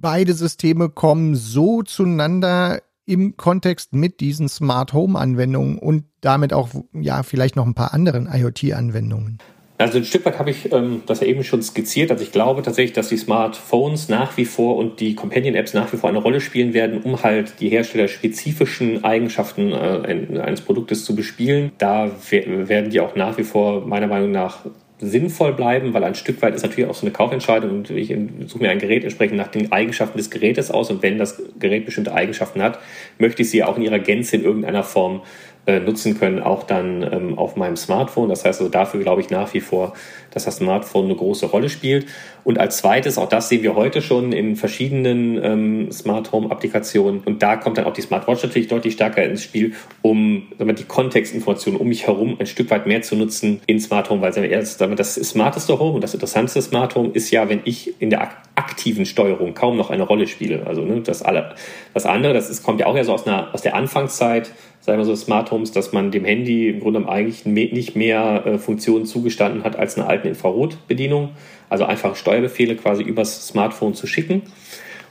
beide 0.00 0.32
Systeme 0.34 0.88
kommen 0.88 1.34
so 1.34 1.82
zueinander 1.82 2.82
im 3.06 3.36
Kontext 3.36 3.94
mit 3.94 4.20
diesen 4.20 4.48
Smart 4.48 4.92
Home 4.92 5.18
Anwendungen 5.18 5.78
und 5.78 6.04
damit 6.20 6.52
auch 6.52 6.68
ja 6.92 7.22
vielleicht 7.22 7.56
noch 7.56 7.66
ein 7.66 7.74
paar 7.74 7.94
anderen 7.94 8.28
IoT 8.30 8.72
Anwendungen. 8.74 9.38
Also 9.78 9.98
ein 9.98 10.04
Stück 10.04 10.24
weit 10.26 10.40
habe 10.40 10.50
ich 10.50 10.72
ähm, 10.72 11.02
das 11.06 11.20
ja 11.20 11.28
eben 11.28 11.44
schon 11.44 11.62
skizziert. 11.62 12.10
Also 12.10 12.24
ich 12.24 12.32
glaube 12.32 12.62
tatsächlich, 12.62 12.94
dass 12.94 13.08
die 13.10 13.16
Smartphones 13.16 14.08
nach 14.08 14.36
wie 14.36 14.44
vor 14.44 14.76
und 14.76 14.98
die 14.98 15.14
Companion-Apps 15.14 15.72
nach 15.72 15.92
wie 15.92 15.96
vor 15.96 16.10
eine 16.10 16.18
Rolle 16.18 16.40
spielen 16.40 16.74
werden, 16.74 17.00
um 17.00 17.22
halt 17.22 17.60
die 17.60 17.68
herstellerspezifischen 17.68 19.04
Eigenschaften 19.04 19.70
äh, 19.70 20.40
eines 20.40 20.62
Produktes 20.62 21.04
zu 21.04 21.14
bespielen. 21.14 21.70
Da 21.78 22.10
werden 22.30 22.90
die 22.90 23.00
auch 23.00 23.14
nach 23.14 23.38
wie 23.38 23.44
vor 23.44 23.86
meiner 23.86 24.08
Meinung 24.08 24.32
nach 24.32 24.66
sinnvoll 25.00 25.52
bleiben, 25.52 25.94
weil 25.94 26.02
ein 26.04 26.14
Stück 26.14 26.42
weit 26.42 26.54
ist 26.54 26.62
natürlich 26.62 26.90
auch 26.90 26.94
so 26.94 27.06
eine 27.06 27.12
Kaufentscheidung 27.12 27.70
und 27.70 27.90
ich 27.90 28.14
suche 28.46 28.62
mir 28.62 28.70
ein 28.70 28.78
Gerät 28.78 29.04
entsprechend 29.04 29.36
nach 29.36 29.48
den 29.48 29.70
Eigenschaften 29.70 30.18
des 30.18 30.30
Gerätes 30.30 30.70
aus 30.70 30.90
und 30.90 31.02
wenn 31.02 31.18
das 31.18 31.40
Gerät 31.58 31.84
bestimmte 31.84 32.14
Eigenschaften 32.14 32.62
hat, 32.62 32.80
möchte 33.18 33.42
ich 33.42 33.50
sie 33.50 33.62
auch 33.62 33.76
in 33.76 33.82
ihrer 33.82 34.00
Gänze 34.00 34.36
in 34.36 34.44
irgendeiner 34.44 34.82
Form 34.82 35.22
äh, 35.68 35.80
nutzen 35.80 36.18
können, 36.18 36.40
auch 36.40 36.62
dann 36.62 37.02
ähm, 37.02 37.38
auf 37.38 37.54
meinem 37.56 37.76
Smartphone. 37.76 38.30
Das 38.30 38.42
heißt 38.42 38.60
also 38.60 38.70
dafür 38.70 39.00
glaube 39.00 39.20
ich 39.20 39.28
nach 39.28 39.52
wie 39.52 39.60
vor, 39.60 39.92
dass 40.30 40.46
das 40.46 40.56
Smartphone 40.56 41.04
eine 41.04 41.14
große 41.14 41.44
Rolle 41.44 41.68
spielt. 41.68 42.06
Und 42.42 42.58
als 42.58 42.78
zweites, 42.78 43.18
auch 43.18 43.28
das 43.28 43.50
sehen 43.50 43.62
wir 43.62 43.74
heute 43.74 44.00
schon 44.00 44.32
in 44.32 44.56
verschiedenen 44.56 45.38
ähm, 45.44 45.92
Smart 45.92 46.32
Home 46.32 46.50
Applikationen. 46.50 47.20
Und 47.22 47.42
da 47.42 47.56
kommt 47.56 47.76
dann 47.76 47.84
auch 47.84 47.92
die 47.92 48.00
Smartwatch 48.00 48.42
natürlich 48.44 48.68
deutlich 48.68 48.94
stärker 48.94 49.22
ins 49.22 49.42
Spiel, 49.42 49.74
um 50.00 50.44
wir, 50.56 50.72
die 50.72 50.84
Kontextinformationen 50.84 51.78
um 51.78 51.86
mich 51.86 52.06
herum 52.06 52.36
ein 52.38 52.46
Stück 52.46 52.70
weit 52.70 52.86
mehr 52.86 53.02
zu 53.02 53.16
nutzen 53.16 53.60
in 53.66 53.78
Smart 53.78 54.08
Home, 54.08 54.22
weil 54.22 54.34
wir, 54.34 54.48
das 54.96 55.14
smarteste 55.16 55.78
Home 55.78 55.96
und 55.96 56.00
das 56.02 56.14
interessanteste 56.14 56.62
Smart 56.62 56.94
Home 56.94 57.10
ist 57.12 57.30
ja, 57.30 57.50
wenn 57.50 57.60
ich 57.64 58.00
in 58.00 58.08
der 58.08 58.30
aktiven 58.54 59.04
Steuerung 59.04 59.52
kaum 59.54 59.76
noch 59.76 59.90
eine 59.90 60.02
Rolle 60.02 60.26
spiele. 60.26 60.66
Also 60.66 60.82
ne, 60.82 61.02
das, 61.02 61.22
alle, 61.22 61.54
das 61.92 62.06
andere, 62.06 62.32
das 62.32 62.48
ist, 62.48 62.62
kommt 62.62 62.80
ja 62.80 62.86
auch 62.86 62.96
ja 62.96 63.04
so 63.04 63.12
aus, 63.12 63.26
einer, 63.26 63.52
aus 63.52 63.62
der 63.62 63.74
Anfangszeit, 63.74 64.50
sagen 64.80 64.98
wir 64.98 65.04
so 65.04 65.16
Smart 65.16 65.50
Homes, 65.50 65.72
dass 65.72 65.92
man 65.92 66.10
dem 66.10 66.24
Handy 66.24 66.68
im 66.68 66.80
Grunde 66.80 67.08
eigentlich 67.08 67.44
nicht 67.46 67.96
mehr 67.96 68.46
äh, 68.46 68.58
Funktionen 68.58 69.06
zugestanden 69.06 69.64
hat 69.64 69.76
als 69.76 69.96
eine 69.96 70.06
alten 70.06 70.28
Infrarotbedienung. 70.28 71.30
Also 71.68 71.84
einfache 71.84 72.16
Steuerbefehle 72.16 72.76
quasi 72.76 73.02
übers 73.02 73.46
Smartphone 73.46 73.94
zu 73.94 74.06
schicken. 74.06 74.42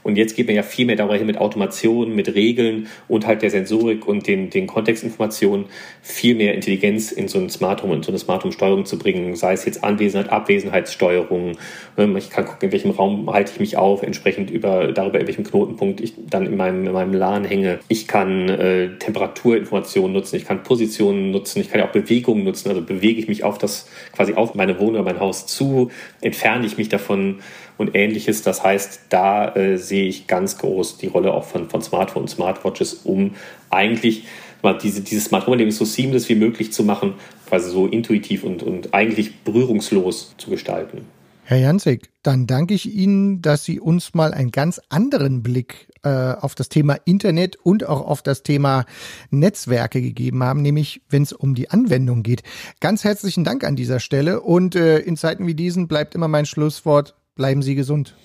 Und 0.02 0.16
jetzt 0.16 0.36
geht 0.36 0.46
man 0.46 0.56
ja 0.56 0.62
viel 0.62 0.86
mehr 0.86 0.96
darüber 0.96 1.16
hin 1.16 1.26
mit 1.26 1.38
Automationen, 1.38 2.14
mit 2.14 2.34
Regeln 2.34 2.88
und 3.08 3.26
halt 3.26 3.42
der 3.42 3.50
Sensorik 3.50 4.06
und 4.06 4.26
den, 4.26 4.50
den 4.50 4.66
Kontextinformationen 4.66 5.66
viel 6.02 6.34
mehr 6.34 6.54
Intelligenz 6.54 7.12
in 7.12 7.28
so 7.28 7.38
ein 7.38 7.50
Smart 7.50 7.82
Home 7.82 7.94
und 7.94 8.04
so 8.04 8.10
eine 8.10 8.18
Smart 8.18 8.44
Home 8.44 8.52
Steuerung 8.52 8.84
zu 8.84 8.98
bringen, 8.98 9.36
sei 9.36 9.52
es 9.52 9.64
jetzt 9.64 9.84
Anwesenheit, 9.84 10.30
Abwesenheitssteuerung. 10.30 11.58
Ähm, 11.96 12.16
ich 12.16 12.30
kann 12.30 12.44
gucken, 12.44 12.68
in 12.68 12.72
welchem 12.72 12.90
Raum 12.90 13.30
halte 13.32 13.52
ich 13.52 13.60
mich 13.60 13.76
auf, 13.76 14.02
entsprechend 14.02 14.50
über, 14.50 14.92
darüber, 14.92 15.20
in 15.20 15.26
welchem 15.26 15.44
Knotenpunkt 15.44 16.00
ich 16.00 16.14
dann 16.28 16.46
in 16.46 16.56
meinem, 16.56 16.86
in 16.86 16.92
meinem 16.92 17.14
LAN 17.14 17.44
hänge. 17.44 17.78
Ich 17.88 18.08
kann 18.08 18.48
äh, 18.48 18.98
Temperaturinformationen 18.98 20.12
nutzen, 20.12 20.36
ich 20.36 20.44
kann 20.44 20.62
Positionen 20.62 21.30
nutzen, 21.30 21.60
ich 21.60 21.70
kann 21.70 21.80
ja 21.80 21.86
auch 21.86 21.92
Bewegungen 21.92 22.44
nutzen, 22.44 22.68
also 22.68 22.82
bewege 22.82 23.20
ich 23.20 23.28
mich 23.28 23.44
auf 23.44 23.58
das, 23.58 23.88
quasi 24.14 24.34
auf 24.34 24.54
meine 24.54 24.78
Wohnung 24.78 24.94
oder 24.94 25.04
mein 25.04 25.20
Haus 25.20 25.46
zu, 25.46 25.90
entferne 26.20 26.66
ich 26.66 26.78
mich 26.78 26.88
davon, 26.88 27.40
und 27.78 27.94
ähnliches. 27.94 28.42
Das 28.42 28.62
heißt, 28.62 29.00
da 29.08 29.54
äh, 29.54 29.78
sehe 29.78 30.06
ich 30.06 30.26
ganz 30.26 30.58
groß 30.58 30.98
die 30.98 31.06
Rolle 31.06 31.32
auch 31.32 31.44
von, 31.44 31.70
von 31.70 31.82
Smartphones 31.82 32.32
und 32.32 32.36
Smartwatches, 32.36 32.94
um 33.04 33.34
eigentlich 33.70 34.24
mal 34.62 34.76
diese, 34.76 35.00
dieses 35.00 35.26
Smart 35.26 35.46
Home 35.46 35.54
Erlebnis 35.54 35.78
so 35.78 35.84
seamless 35.84 36.28
wie 36.28 36.34
möglich 36.34 36.72
zu 36.72 36.82
machen, 36.82 37.14
quasi 37.48 37.70
so 37.70 37.86
intuitiv 37.86 38.44
und, 38.44 38.62
und 38.62 38.92
eigentlich 38.92 39.40
berührungslos 39.40 40.34
zu 40.36 40.50
gestalten. 40.50 41.06
Herr 41.44 41.56
Janzig, 41.56 42.10
dann 42.22 42.46
danke 42.46 42.74
ich 42.74 42.92
Ihnen, 42.92 43.40
dass 43.40 43.64
Sie 43.64 43.80
uns 43.80 44.12
mal 44.12 44.34
einen 44.34 44.50
ganz 44.50 44.82
anderen 44.90 45.42
Blick 45.42 45.88
äh, 46.02 46.08
auf 46.08 46.54
das 46.54 46.68
Thema 46.68 46.98
Internet 47.06 47.56
und 47.56 47.88
auch 47.88 48.06
auf 48.06 48.20
das 48.20 48.42
Thema 48.42 48.84
Netzwerke 49.30 50.02
gegeben 50.02 50.42
haben, 50.42 50.60
nämlich 50.60 51.00
wenn 51.08 51.22
es 51.22 51.32
um 51.32 51.54
die 51.54 51.70
Anwendung 51.70 52.22
geht. 52.22 52.42
Ganz 52.80 53.02
herzlichen 53.02 53.44
Dank 53.44 53.64
an 53.64 53.76
dieser 53.76 53.98
Stelle 53.98 54.42
und 54.42 54.74
äh, 54.74 54.98
in 54.98 55.16
Zeiten 55.16 55.46
wie 55.46 55.54
diesen 55.54 55.88
bleibt 55.88 56.14
immer 56.14 56.28
mein 56.28 56.44
Schlusswort, 56.44 57.14
Bleiben 57.38 57.62
Sie 57.62 57.76
gesund. 57.76 58.16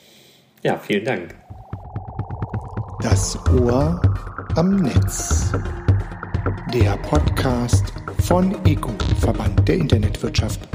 Ja, 0.64 0.80
vielen 0.80 1.06
Dank. 1.06 1.36
Das 3.04 3.38
Ohr 3.52 4.02
am 4.56 4.78
Netz. 4.78 5.52
Der 6.74 6.98
Podcast 6.98 7.94
von 8.24 8.56
EGU, 8.66 8.90
Verband 9.20 9.68
der 9.68 9.76
Internetwirtschaft. 9.76 10.68